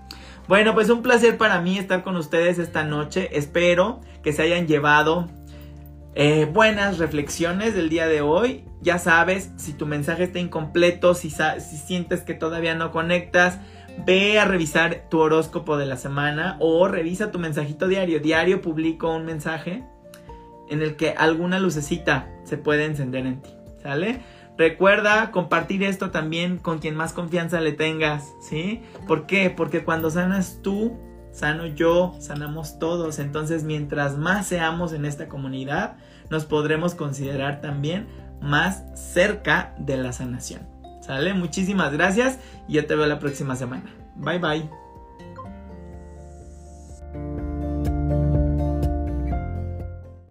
[0.50, 3.30] Bueno, pues un placer para mí estar con ustedes esta noche.
[3.34, 5.30] Espero que se hayan llevado
[6.16, 8.66] eh, buenas reflexiones del día de hoy.
[8.82, 13.60] Ya sabes, si tu mensaje está incompleto, si, si sientes que todavía no conectas,
[14.08, 18.20] ve a revisar tu horóscopo de la semana o revisa tu mensajito diario.
[18.20, 19.84] Diario publico un mensaje
[20.68, 23.52] en el que alguna lucecita se puede encender en ti.
[23.82, 24.22] ¿sale?
[24.60, 28.82] Recuerda compartir esto también con quien más confianza le tengas, ¿sí?
[29.08, 29.50] ¿Por qué?
[29.50, 30.98] Porque cuando sanas tú,
[31.32, 33.20] sano yo, sanamos todos.
[33.20, 35.96] Entonces, mientras más seamos en esta comunidad,
[36.30, 38.10] nos podremos considerar también
[38.42, 40.68] más cerca de la sanación.
[41.00, 41.34] ¿Sale?
[41.34, 43.90] Muchísimas gracias y yo te veo la próxima semana.
[44.18, 44.89] Bye bye.